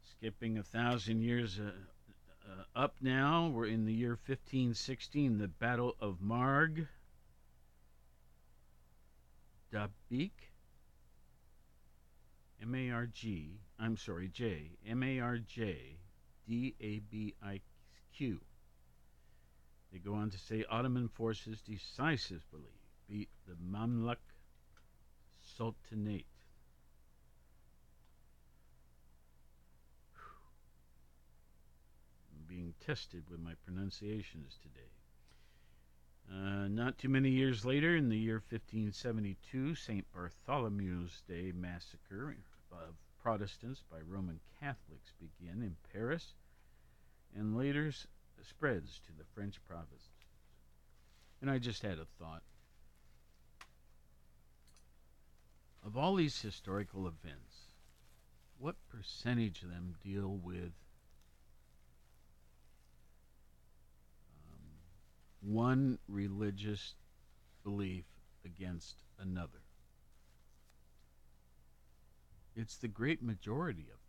Skipping 0.10 0.58
a 0.58 0.64
thousand 0.64 1.22
years 1.22 1.60
uh, 1.60 1.72
uh, 2.48 2.80
up 2.80 2.96
now, 3.02 3.48
we're 3.48 3.68
in 3.68 3.86
the 3.86 3.94
year 3.94 4.18
1516, 4.26 5.38
the 5.38 5.48
Battle 5.48 5.96
of 6.00 6.22
Marg. 6.22 6.88
Dabiq. 9.72 10.32
M 12.62 12.76
A 12.76 12.92
R 12.92 13.08
G, 13.08 13.60
I'm 13.80 13.98
sorry, 13.98 14.28
J, 14.28 14.72
M 14.88 15.02
A 15.02 15.20
R 15.20 15.40
J, 15.40 15.98
D 16.48 16.76
A 16.80 17.00
B 17.00 17.34
I 17.44 17.60
Q. 18.16 18.40
They 19.92 19.98
go 19.98 20.14
on 20.14 20.30
to 20.30 20.38
say 20.38 20.64
Ottoman 20.70 21.10
forces 21.10 21.60
decisively 21.62 22.80
beat 23.10 23.30
the 23.48 23.56
Mamluk 23.56 24.18
Sultanate. 25.58 26.28
I'm 32.32 32.46
being 32.48 32.74
tested 32.80 33.24
with 33.30 33.40
my 33.40 33.54
pronunciations 33.66 34.60
today. 34.62 34.92
Uh, 36.32 36.68
not 36.70 36.98
too 36.98 37.10
many 37.10 37.30
years 37.30 37.66
later, 37.66 37.98
in 37.98 38.08
the 38.08 38.18
year 38.18 38.42
1572, 38.50 39.76
St. 39.76 40.06
Bartholomew's 40.14 41.22
Day 41.28 41.52
massacre 41.54 42.32
of 42.74 42.96
Protestants 43.22 43.84
by 43.90 43.98
Roman 44.08 44.40
Catholics 44.60 45.14
begin 45.20 45.62
in 45.62 45.76
Paris 45.94 46.34
and 47.36 47.56
later 47.58 47.92
spreads 48.44 49.00
to 49.06 49.12
the 49.18 49.24
French 49.36 49.60
provinces. 49.68 50.08
And 51.42 51.50
I 51.50 51.60
just 51.60 51.82
had 51.82 52.00
a 52.00 52.06
thought. 52.20 52.44
Of 55.86 55.98
all 55.98 56.16
these 56.16 56.42
historical 56.42 57.08
events, 57.08 57.72
what 58.60 58.76
percentage 58.90 59.64
of 59.64 59.70
them 59.70 59.96
deal 60.04 60.40
with 60.44 60.74
um, 64.52 64.60
one 65.42 65.98
religious 66.08 66.94
belief 67.64 68.06
against 68.46 68.98
another? 69.20 69.62
It's 72.56 72.78
the 72.78 72.88
great 72.88 73.24
majority 73.24 73.86
of 73.92 74.00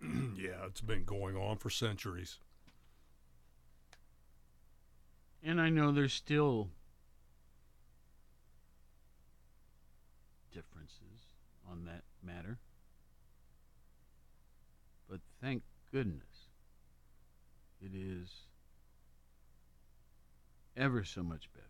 them. 0.00 0.34
yeah, 0.38 0.66
it's 0.66 0.80
been 0.80 1.04
going 1.04 1.36
on 1.36 1.56
for 1.56 1.70
centuries. 1.70 2.38
And 5.42 5.60
I 5.60 5.70
know 5.70 5.90
there's 5.90 6.12
still 6.12 6.70
differences 10.52 11.34
on 11.70 11.84
that 11.86 12.02
matter. 12.22 12.58
But 15.08 15.20
thank 15.40 15.62
goodness 15.90 16.48
it 17.80 17.92
is 17.94 18.30
ever 20.76 21.04
so 21.04 21.22
much 21.22 21.52
better 21.52 21.66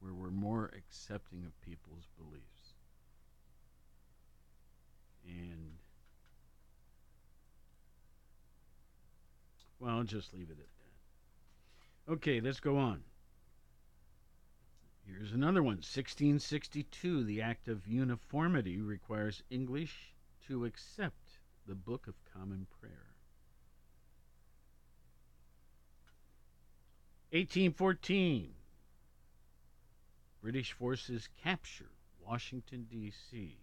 where 0.00 0.12
we're 0.14 0.30
more 0.30 0.70
accepting 0.76 1.44
of 1.44 1.60
people's 1.62 2.06
beliefs. 2.16 2.59
And 5.38 5.72
well, 9.78 9.98
I'll 9.98 10.04
just 10.04 10.34
leave 10.34 10.50
it 10.50 10.58
at 10.58 10.58
that. 12.08 12.12
Okay, 12.12 12.40
let's 12.40 12.60
go 12.60 12.76
on. 12.76 13.02
Here's 15.06 15.32
another 15.32 15.62
one. 15.62 15.76
1662. 15.76 17.24
The 17.24 17.42
Act 17.42 17.68
of 17.68 17.86
Uniformity 17.86 18.78
requires 18.80 19.42
English 19.50 20.14
to 20.46 20.64
accept 20.64 21.38
the 21.66 21.74
Book 21.74 22.06
of 22.06 22.14
Common 22.32 22.66
Prayer. 22.80 23.06
1814. 27.32 28.54
British 30.42 30.72
forces 30.72 31.28
capture 31.42 31.90
Washington, 32.24 32.86
D.C. 32.90 33.58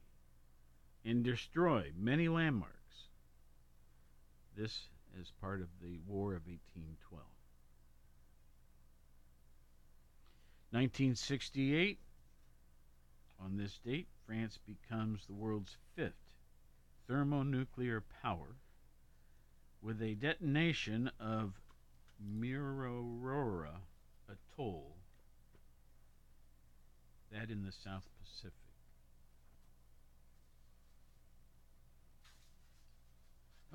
and 1.07 1.23
destroy 1.23 1.89
many 1.97 2.27
landmarks. 2.27 2.73
This 4.57 4.89
is 5.17 5.31
part 5.39 5.61
of 5.61 5.67
the 5.81 5.99
War 6.05 6.31
of 6.35 6.45
1812. 6.45 7.23
1968, 10.71 11.97
on 13.41 13.55
this 13.55 13.79
date, 13.85 14.07
France 14.25 14.59
becomes 14.67 15.25
the 15.25 15.33
world's 15.33 15.77
fifth 15.95 16.11
thermonuclear 17.07 18.03
power 18.21 18.57
with 19.81 20.01
a 20.01 20.15
detonation 20.15 21.09
of 21.21 21.53
Mururoa 22.21 23.77
Atoll, 24.27 24.97
that 27.31 27.49
in 27.49 27.63
the 27.63 27.71
South 27.71 28.03
Pacific. 28.19 28.66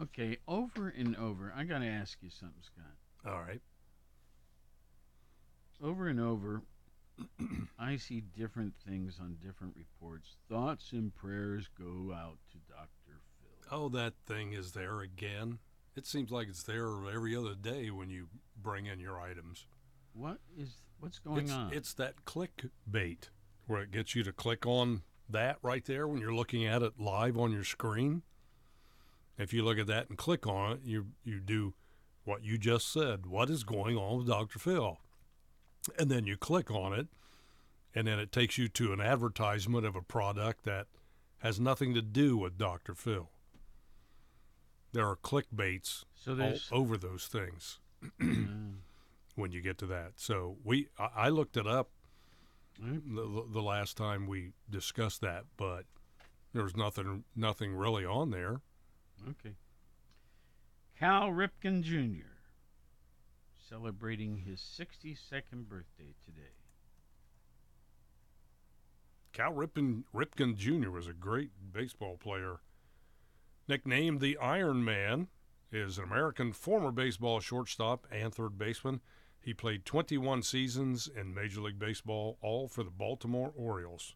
Okay, 0.01 0.39
over 0.49 0.89
and 0.89 1.17
over, 1.17 1.53
I 1.57 1.65
got 1.65 1.81
to 1.81 1.87
ask 1.87 2.19
you 2.23 2.31
something, 2.31 2.63
Scott. 2.63 3.33
All 3.33 3.41
right. 3.41 3.61
over 5.83 6.09
and 6.09 6.19
over, 6.19 6.63
I 7.79 7.97
see 7.97 8.23
different 8.37 8.75
things 8.87 9.19
on 9.21 9.37
different 9.45 9.75
reports. 9.77 10.37
Thoughts 10.49 10.93
and 10.93 11.15
prayers 11.15 11.69
go 11.79 12.13
out 12.15 12.39
to 12.53 12.59
Dr. 12.69 12.89
Phil. 13.07 13.71
Oh, 13.71 13.89
that 13.91 14.15
thing 14.27 14.53
is 14.53 14.73
there 14.73 15.01
again. 15.01 15.59
It 15.95 16.07
seems 16.07 16.31
like 16.31 16.49
it's 16.49 16.63
there 16.63 16.87
every 17.13 17.37
other 17.37 17.55
day 17.55 17.91
when 17.91 18.09
you 18.09 18.29
bring 18.61 18.87
in 18.87 18.99
your 18.99 19.21
items. 19.21 19.67
What 20.15 20.39
is 20.57 20.77
what's 21.01 21.19
going 21.19 21.45
it's, 21.45 21.53
on? 21.53 21.73
It's 21.73 21.95
that 21.95 22.25
click 22.25 22.65
bait 22.91 23.29
where 23.67 23.83
it 23.83 23.91
gets 23.91 24.15
you 24.15 24.23
to 24.25 24.33
click 24.33 24.67
on 24.67 25.03
that 25.29 25.59
right 25.63 25.85
there 25.85 26.09
when 26.09 26.21
you're 26.21 26.35
looking 26.35 26.65
at 26.65 26.83
it 26.83 26.99
live 26.99 27.37
on 27.39 27.53
your 27.53 27.65
screen. 27.65 28.23
If 29.39 29.53
you 29.53 29.65
look 29.65 29.79
at 29.79 29.87
that 29.87 30.09
and 30.09 30.19
click 30.19 30.47
on 30.47 30.73
it, 30.73 30.81
you 30.85 31.07
you 31.25 31.41
do 31.41 31.75
what 32.25 32.45
you 32.45 32.59
just 32.59 32.93
said. 32.93 33.27
What 33.27 33.51
is 33.51 33.65
going 33.65 33.97
on 33.97 34.19
with 34.19 34.27
Dr. 34.29 34.59
Phil? 34.59 34.99
And 35.99 36.11
then 36.11 36.27
you 36.27 36.37
click 36.37 36.71
on 36.71 36.93
it, 36.93 37.09
and 37.95 38.07
then 38.07 38.19
it 38.19 38.31
takes 38.31 38.57
you 38.57 38.69
to 38.69 38.93
an 38.93 39.01
advertisement 39.01 39.85
of 39.85 39.97
a 39.97 40.03
product 40.03 40.65
that 40.65 40.87
has 41.39 41.59
nothing 41.59 41.93
to 41.95 42.03
do 42.03 42.37
with 42.37 42.57
Dr. 42.57 42.95
Phil. 42.95 43.31
There 44.93 45.09
are 45.09 45.17
clickbaits 45.17 46.05
so 46.15 46.39
all 46.41 46.59
over 46.71 46.97
those 46.97 47.27
things 47.27 47.81
when 49.35 49.51
you 49.51 49.61
get 49.61 49.79
to 49.79 49.87
that. 49.87 50.13
So 50.17 50.57
we, 50.63 50.89
I, 50.99 51.09
I 51.17 51.29
looked 51.31 51.57
it 51.57 51.67
up 51.67 51.91
mm-hmm. 52.81 53.17
Right. 53.17 53.47
the, 53.49 53.53
the 53.55 53.63
last 53.63 53.97
time 53.97 54.27
we 54.29 54.53
discussed 54.71 55.21
that, 55.23 55.45
but 55.57 55.85
there 56.53 56.63
was 56.63 56.77
nothing, 56.77 57.25
nothing 57.35 57.75
really 57.75 58.05
on 58.05 58.31
there. 58.31 58.61
Okay. 59.31 59.55
Cal 60.99 61.31
Ripken 61.31 61.83
Jr. 61.83 62.31
celebrating 63.69 64.39
his 64.39 64.61
62nd 64.61 65.69
birthday 65.69 66.15
today. 66.25 66.55
Cal 69.33 69.53
Ripken, 69.53 70.05
Ripken 70.15 70.57
Jr. 70.57 70.91
was 70.91 71.07
a 71.07 71.13
great 71.13 71.51
baseball 71.73 72.17
player. 72.17 72.61
Nicknamed 73.67 74.21
the 74.21 74.37
Iron 74.39 74.85
Man, 74.85 75.29
is 75.73 75.97
an 75.97 76.05
American 76.05 76.53
former 76.53 76.93
baseball 76.93 77.41
shortstop 77.41 78.07
and 78.11 78.35
third 78.35 78.59
baseman. 78.59 79.01
He 79.41 79.55
played 79.55 79.85
21 79.85 80.43
seasons 80.43 81.09
in 81.09 81.35
Major 81.35 81.63
League 81.63 81.79
Baseball, 81.79 82.39
all 82.43 82.69
for 82.69 82.85
the 82.85 82.91
Baltimore 82.91 83.53
Orioles. 83.57 84.15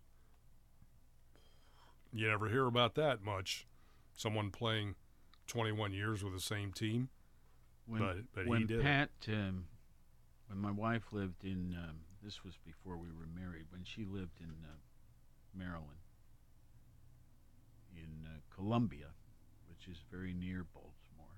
You 2.12 2.28
never 2.28 2.48
hear 2.48 2.66
about 2.66 2.94
that 2.94 3.22
much. 3.22 3.66
Someone 4.16 4.50
playing 4.50 4.94
21 5.46 5.92
years 5.92 6.24
with 6.24 6.32
the 6.32 6.40
same 6.40 6.72
team. 6.72 7.08
When, 7.86 8.00
But- 8.00 8.32
but 8.32 8.44
he 8.44 8.50
when 8.50 8.66
did 8.66 8.80
it. 8.80 8.82
Pat, 8.82 9.10
um, 9.28 9.68
when 10.48 10.58
my 10.58 10.70
wife 10.72 11.12
lived 11.12 11.44
in, 11.44 11.74
um, 11.74 12.00
this 12.22 12.42
was 12.42 12.56
before 12.64 12.96
we 12.96 13.08
were 13.12 13.26
married, 13.26 13.66
when 13.70 13.84
she 13.84 14.04
lived 14.04 14.40
in 14.40 14.50
uh, 14.64 14.76
Maryland, 15.54 16.00
in 17.94 18.26
uh, 18.26 18.40
Columbia, 18.54 19.08
which 19.68 19.86
is 19.88 20.02
very 20.10 20.32
near 20.32 20.64
Baltimore, 20.64 21.36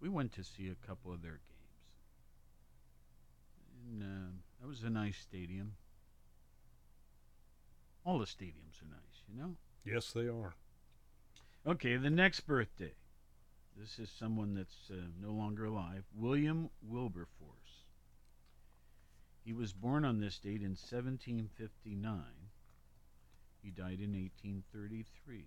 we 0.00 0.08
went 0.08 0.32
to 0.32 0.44
see 0.44 0.68
a 0.68 0.86
couple 0.86 1.12
of 1.12 1.22
their 1.22 1.40
games. 1.48 1.52
And 3.88 4.02
uh, 4.02 4.32
that 4.60 4.66
was 4.66 4.82
a 4.82 4.90
nice 4.90 5.16
stadium. 5.18 5.76
All 8.04 8.18
the 8.18 8.26
stadiums 8.26 8.82
are 8.82 8.88
nice, 8.88 9.22
you 9.28 9.40
know? 9.40 9.56
Yes, 9.84 10.12
they 10.12 10.28
are. 10.28 10.54
Okay, 11.66 11.96
the 11.96 12.10
next 12.10 12.40
birthday. 12.46 12.92
This 13.76 13.98
is 13.98 14.08
someone 14.08 14.54
that's 14.54 14.88
uh, 14.88 15.08
no 15.20 15.32
longer 15.32 15.64
alive. 15.64 16.04
William 16.14 16.70
Wilberforce. 16.80 17.86
He 19.44 19.52
was 19.52 19.72
born 19.72 20.04
on 20.04 20.20
this 20.20 20.38
date 20.38 20.62
in 20.62 20.76
1759. 20.76 22.22
He 23.60 23.70
died 23.70 23.98
in 24.00 24.12
1833. 24.12 25.46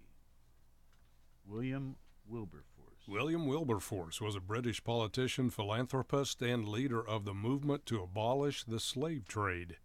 William 1.46 1.96
Wilberforce. 2.28 3.08
William 3.08 3.48
Wilberforce 3.48 4.20
was 4.20 4.36
a 4.36 4.42
British 4.42 4.84
politician, 4.84 5.50
philanthropist, 5.50 6.42
and 6.42 6.68
leader 6.68 7.00
of 7.02 7.24
the 7.24 7.34
movement 7.34 7.86
to 7.86 8.04
abolish 8.04 8.66
the 8.66 8.82
slave 8.82 9.26
trade. 9.26 9.78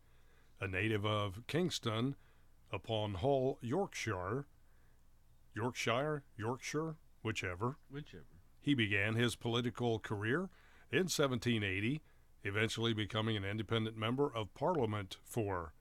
A 0.61 0.67
native 0.67 1.07
of 1.07 1.47
Kingston 1.47 2.17
upon 2.73 3.15
Hull, 3.15 3.59
Yorkshire, 3.63 4.47
Yorkshire, 5.55 6.23
Yorkshire, 6.37 6.97
whichever, 7.23 7.79
Whichever. 7.91 8.25
he 8.61 8.75
began 8.75 9.15
his 9.15 9.37
political 9.37 9.99
career 9.99 10.51
in 10.91 11.05
1780, 11.09 12.03
eventually 12.43 12.93
becoming 12.93 13.37
an 13.37 13.45
independent 13.45 13.97
member 13.97 14.31
of 14.35 14.53
Parliament 14.55 15.17
for 15.25 15.73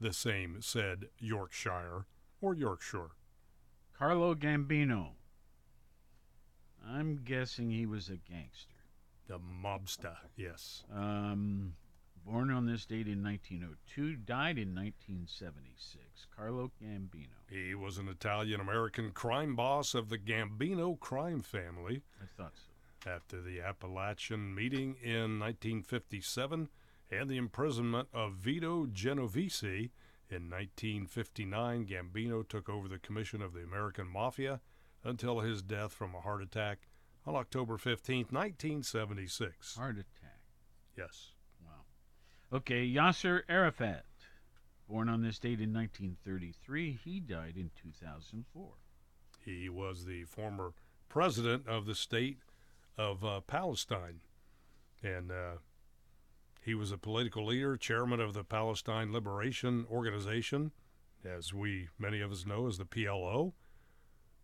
the 0.00 0.12
same 0.12 0.58
said 0.60 1.06
Yorkshire 1.18 2.06
or 2.40 2.54
Yorkshire. 2.54 3.10
Carlo 3.96 4.34
Gambino. 4.34 5.10
I'm 6.86 7.20
guessing 7.24 7.70
he 7.70 7.86
was 7.86 8.08
a 8.08 8.16
gangster. 8.16 8.74
The 9.28 9.38
mobster, 9.38 10.16
yes. 10.36 10.82
Um, 10.92 11.74
born 12.24 12.50
on 12.50 12.66
this 12.66 12.86
date 12.86 13.08
in 13.08 13.22
1902, 13.22 14.16
died 14.16 14.58
in 14.58 14.74
1976. 14.74 16.26
Carlo 16.36 16.70
Gambino. 16.82 17.26
He 17.48 17.74
was 17.74 17.98
an 17.98 18.08
Italian 18.08 18.60
American 18.60 19.10
crime 19.10 19.56
boss 19.56 19.94
of 19.94 20.08
the 20.08 20.18
Gambino 20.18 20.98
crime 20.98 21.40
family. 21.42 22.02
I 22.20 22.26
thought 22.36 22.52
so. 22.54 23.10
After 23.10 23.40
the 23.40 23.60
Appalachian 23.60 24.54
meeting 24.54 24.96
in 25.02 25.38
1957 25.38 26.68
and 27.10 27.30
the 27.30 27.38
imprisonment 27.38 28.08
of 28.12 28.34
Vito 28.34 28.86
Genovese 28.86 29.90
in 30.28 30.50
1959, 30.50 31.86
Gambino 31.86 32.46
took 32.46 32.68
over 32.68 32.88
the 32.88 32.98
commission 32.98 33.40
of 33.40 33.54
the 33.54 33.62
American 33.62 34.06
Mafia 34.06 34.60
until 35.02 35.40
his 35.40 35.62
death 35.62 35.92
from 35.92 36.14
a 36.14 36.20
heart 36.20 36.42
attack 36.42 36.88
on 37.26 37.34
October 37.34 37.78
15, 37.78 38.26
1976. 38.30 39.76
Heart 39.76 39.96
attack. 39.96 40.40
Yes. 40.96 41.32
Okay, 42.52 42.84
Yasser 42.84 43.42
Arafat. 43.48 44.04
Born 44.88 45.08
on 45.08 45.22
this 45.22 45.38
date 45.38 45.60
in 45.60 45.72
1933, 45.72 46.98
he 47.04 47.20
died 47.20 47.54
in 47.56 47.70
2004. 47.80 48.70
He 49.44 49.68
was 49.68 50.04
the 50.04 50.24
former 50.24 50.72
president 51.08 51.68
of 51.68 51.86
the 51.86 51.94
state 51.94 52.38
of 52.98 53.24
uh, 53.24 53.40
Palestine. 53.42 54.22
And 55.00 55.30
uh, 55.30 55.58
he 56.64 56.74
was 56.74 56.90
a 56.90 56.98
political 56.98 57.46
leader, 57.46 57.76
chairman 57.76 58.18
of 58.18 58.34
the 58.34 58.42
Palestine 58.42 59.12
Liberation 59.12 59.86
Organization, 59.88 60.72
as 61.24 61.54
we, 61.54 61.86
many 62.00 62.20
of 62.20 62.32
us 62.32 62.44
know, 62.44 62.66
as 62.66 62.78
the 62.78 62.84
PLO, 62.84 63.52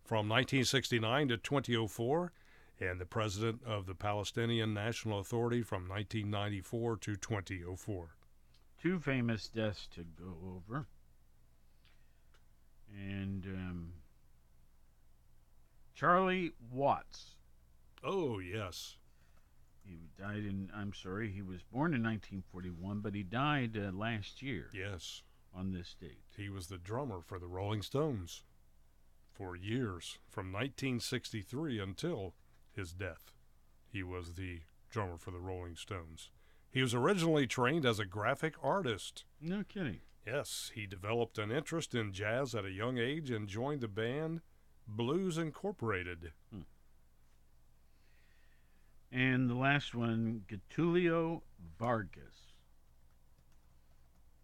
from 0.04 0.28
1969 0.28 1.26
to 1.26 1.36
2004, 1.38 2.32
and 2.81 3.01
the 3.01 3.07
president 3.07 3.61
of 3.66 3.87
the 3.87 3.95
Palestinian 3.95 4.74
National 4.74 5.18
Authority 5.18 5.62
from 5.62 5.89
1994 5.89 6.97
to 6.99 7.16
2004. 7.16 8.09
Two 8.83 8.99
famous 9.01 9.49
deaths 9.49 9.89
to 9.95 10.03
go 10.03 10.35
over. 10.57 10.87
And 12.95 13.45
um, 13.47 13.93
Charlie 15.95 16.53
Watts. 16.70 17.35
Oh, 18.05 18.39
yes. 18.39 18.97
He 19.83 19.99
died 20.18 20.45
in, 20.45 20.70
I'm 20.74 20.93
sorry, 20.93 21.31
he 21.31 21.43
was 21.43 21.62
born 21.62 21.95
in 21.95 22.03
1941, 22.03 23.01
but 23.01 23.14
he 23.14 23.22
died 23.22 23.77
uh, 23.77 23.93
last 23.97 24.43
year 24.43 24.68
Yes. 24.74 25.22
on 25.55 25.72
this 25.72 25.95
date. 26.01 26.18
He 26.37 26.49
was 26.49 26.66
the 26.66 26.77
drummer 26.79 27.20
for 27.24 27.39
the 27.39 27.47
Rolling 27.47 27.83
Stones 27.83 28.43
for 29.33 29.55
years, 29.57 30.18
from 30.29 30.47
1963 30.53 31.79
until 31.79 32.35
his 32.77 32.93
death. 32.93 33.33
He 33.89 34.03
was 34.03 34.35
the 34.35 34.61
drummer 34.91 35.18
for 35.18 35.31
the 35.31 35.41
Rolling 35.41 35.77
Stones. 35.77 36.31
He 36.70 36.83
was 36.83 36.95
originally 36.95 37.47
trained 37.47 37.85
as 37.87 37.99
a 37.99 38.05
graphic 38.05 38.55
artist. 38.62 39.24
No 39.41 39.64
kidding. 39.64 40.01
Yes, 40.27 40.72
he 40.74 40.87
developed 40.87 41.39
an 41.39 41.51
interest 41.51 41.95
in 41.95 42.12
jazz 42.12 42.55
at 42.55 42.64
a 42.64 42.70
young 42.70 42.99
age 42.99 43.31
and 43.31 43.49
joined 43.49 43.81
the 43.81 43.89
band 43.89 44.41
Blues 44.87 45.39
Incorporated. 45.39 46.33
Hmm. 46.53 46.62
And 49.12 49.49
the 49.49 49.55
last 49.55 49.95
one, 49.95 50.43
Getulio 50.49 51.43
Vargas. 51.79 52.53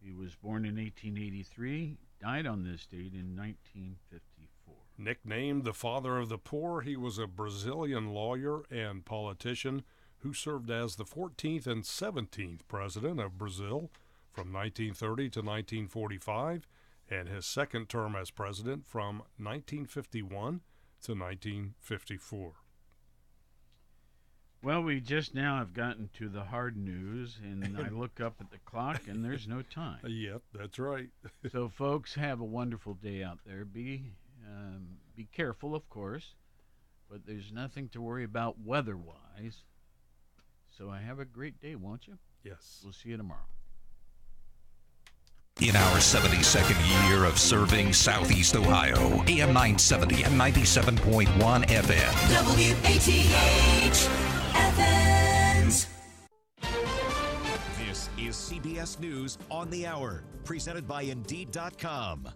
He 0.00 0.12
was 0.12 0.34
born 0.34 0.64
in 0.64 0.76
1883, 0.76 1.98
died 2.20 2.46
on 2.46 2.64
this 2.64 2.86
date 2.86 3.12
in 3.12 3.36
1954. 3.36 4.31
Nicknamed 4.98 5.64
the 5.64 5.72
father 5.72 6.18
of 6.18 6.28
the 6.28 6.38
poor, 6.38 6.82
he 6.82 6.96
was 6.96 7.18
a 7.18 7.26
Brazilian 7.26 8.10
lawyer 8.10 8.62
and 8.70 9.04
politician 9.04 9.82
who 10.18 10.32
served 10.32 10.70
as 10.70 10.96
the 10.96 11.04
14th 11.04 11.66
and 11.66 11.82
17th 11.82 12.60
president 12.68 13.20
of 13.20 13.38
Brazil 13.38 13.90
from 14.32 14.52
1930 14.52 15.30
to 15.30 15.40
1945, 15.40 16.66
and 17.10 17.28
his 17.28 17.44
second 17.44 17.88
term 17.88 18.14
as 18.14 18.30
president 18.30 18.86
from 18.86 19.18
1951 19.36 20.60
to 21.02 21.12
1954. 21.12 22.52
Well, 24.62 24.80
we 24.80 25.00
just 25.00 25.34
now 25.34 25.58
have 25.58 25.74
gotten 25.74 26.08
to 26.18 26.28
the 26.28 26.44
hard 26.44 26.76
news, 26.76 27.36
and 27.42 27.76
I 27.76 27.88
look 27.90 28.20
up 28.20 28.36
at 28.40 28.52
the 28.52 28.58
clock, 28.58 29.08
and 29.08 29.24
there's 29.24 29.48
no 29.48 29.62
time. 29.62 29.98
Yep, 30.06 30.42
that's 30.54 30.78
right. 30.78 31.08
so, 31.50 31.68
folks, 31.68 32.14
have 32.14 32.40
a 32.40 32.44
wonderful 32.44 32.94
day 32.94 33.24
out 33.24 33.40
there. 33.44 33.64
Be 33.64 34.12
um, 34.46 34.86
be 35.16 35.28
careful, 35.32 35.74
of 35.74 35.88
course, 35.88 36.34
but 37.10 37.26
there's 37.26 37.52
nothing 37.52 37.88
to 37.90 38.00
worry 38.00 38.24
about 38.24 38.60
weather-wise. 38.60 39.64
So, 40.76 40.90
I 40.90 41.00
have 41.00 41.18
a 41.18 41.24
great 41.24 41.60
day, 41.60 41.74
won't 41.74 42.06
you? 42.06 42.18
Yes. 42.44 42.80
We'll 42.82 42.92
see 42.92 43.10
you 43.10 43.16
tomorrow. 43.16 43.40
In 45.60 45.76
our 45.76 45.98
72nd 45.98 47.08
year 47.08 47.24
of 47.24 47.38
serving 47.38 47.92
Southeast 47.92 48.56
Ohio, 48.56 49.22
AM 49.28 49.52
970 49.52 50.24
and 50.24 50.40
97.1 50.40 51.26
FM. 51.66 52.12
WATH 52.32 54.08
Athens. 54.56 55.86
This 57.78 58.08
is 58.18 58.34
CBS 58.34 58.98
News 58.98 59.38
on 59.50 59.70
the 59.70 59.86
Hour, 59.86 60.24
presented 60.44 60.88
by 60.88 61.02
Indeed.com. 61.02 62.28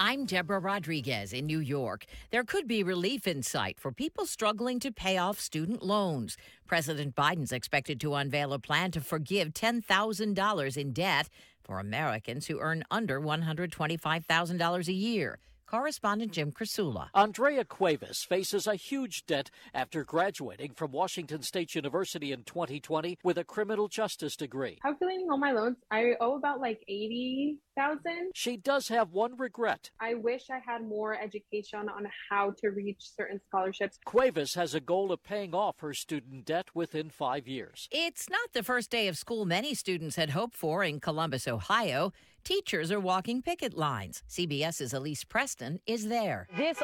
I'm 0.00 0.26
Deborah 0.26 0.60
Rodriguez 0.60 1.32
in 1.32 1.46
New 1.46 1.58
York. 1.58 2.04
There 2.30 2.44
could 2.44 2.68
be 2.68 2.84
relief 2.84 3.26
in 3.26 3.42
sight 3.42 3.80
for 3.80 3.90
people 3.90 4.26
struggling 4.26 4.78
to 4.78 4.92
pay 4.92 5.18
off 5.18 5.40
student 5.40 5.82
loans. 5.82 6.36
President 6.68 7.16
Biden's 7.16 7.50
expected 7.50 8.00
to 8.02 8.14
unveil 8.14 8.52
a 8.52 8.60
plan 8.60 8.92
to 8.92 9.00
forgive 9.00 9.52
$10,000 9.54 10.76
in 10.76 10.92
debt 10.92 11.28
for 11.64 11.80
Americans 11.80 12.46
who 12.46 12.60
earn 12.60 12.84
under 12.92 13.20
$125,000 13.20 14.88
a 14.88 14.92
year. 14.92 15.40
Correspondent 15.70 16.32
Jim 16.32 16.50
Krasula. 16.50 17.10
Andrea 17.12 17.62
Cuevas 17.62 18.24
faces 18.24 18.66
a 18.66 18.74
huge 18.74 19.26
debt 19.26 19.50
after 19.74 20.02
graduating 20.02 20.72
from 20.72 20.92
Washington 20.92 21.42
State 21.42 21.74
University 21.74 22.32
in 22.32 22.44
2020 22.44 23.18
with 23.22 23.36
a 23.36 23.44
criminal 23.44 23.86
justice 23.86 24.34
degree. 24.34 24.78
Calculating 24.80 25.26
all 25.30 25.36
my 25.36 25.52
loans, 25.52 25.76
I 25.90 26.12
owe 26.22 26.36
about 26.36 26.60
like 26.60 26.82
80,000. 26.88 28.30
She 28.32 28.56
does 28.56 28.88
have 28.88 29.12
one 29.12 29.36
regret. 29.36 29.90
I 30.00 30.14
wish 30.14 30.44
I 30.50 30.60
had 30.66 30.88
more 30.88 31.20
education 31.20 31.90
on 31.90 32.06
how 32.30 32.54
to 32.62 32.70
reach 32.70 33.02
certain 33.02 33.38
scholarships. 33.46 33.98
Cuevas 34.06 34.54
has 34.54 34.74
a 34.74 34.80
goal 34.80 35.12
of 35.12 35.22
paying 35.22 35.54
off 35.54 35.80
her 35.80 35.92
student 35.92 36.46
debt 36.46 36.68
within 36.72 37.10
five 37.10 37.46
years. 37.46 37.90
It's 37.92 38.30
not 38.30 38.54
the 38.54 38.62
first 38.62 38.90
day 38.90 39.06
of 39.06 39.18
school 39.18 39.44
many 39.44 39.74
students 39.74 40.16
had 40.16 40.30
hoped 40.30 40.56
for 40.56 40.82
in 40.82 40.98
Columbus, 40.98 41.46
Ohio. 41.46 42.14
Teachers 42.48 42.90
are 42.90 42.98
walking 42.98 43.42
picket 43.42 43.76
lines. 43.76 44.22
CBS's 44.26 44.94
Elise 44.94 45.22
Preston 45.22 45.80
is 45.86 46.08
there. 46.08 46.48
This 46.56 46.76